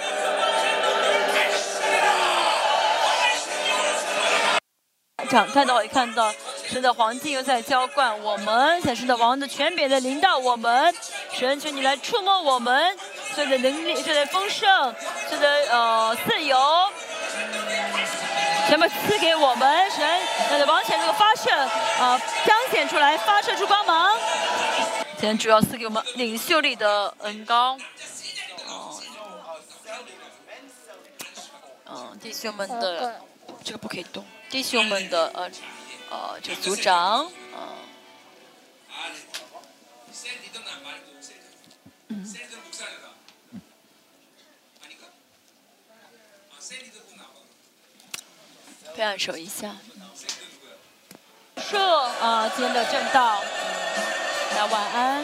[5.30, 6.34] 长看到也，看到。
[6.68, 10.94] 神的黄金又在浇灌我们，神的王的权柄的领导我们，
[11.32, 12.98] 神求你来触摸我们，
[13.34, 14.94] 所有的能力，所有的丰盛，
[15.28, 16.58] 所有的呃自由，
[18.68, 20.08] 全部赐给我们，神，
[20.52, 24.16] 让王权这个发射啊彰显出来，发射出光芒。
[25.18, 27.78] 天主要赐给我们领袖力的恩高，
[31.88, 33.20] 嗯，弟兄们的
[33.64, 35.50] 这个不可以动，弟兄们的呃。
[36.12, 37.78] 呃，就组长，啊，
[42.08, 42.36] 嗯，
[48.96, 49.76] 可以按手一下。
[51.58, 51.80] 说
[52.20, 53.44] 啊，今天的正道，
[54.50, 55.24] 大家晚安。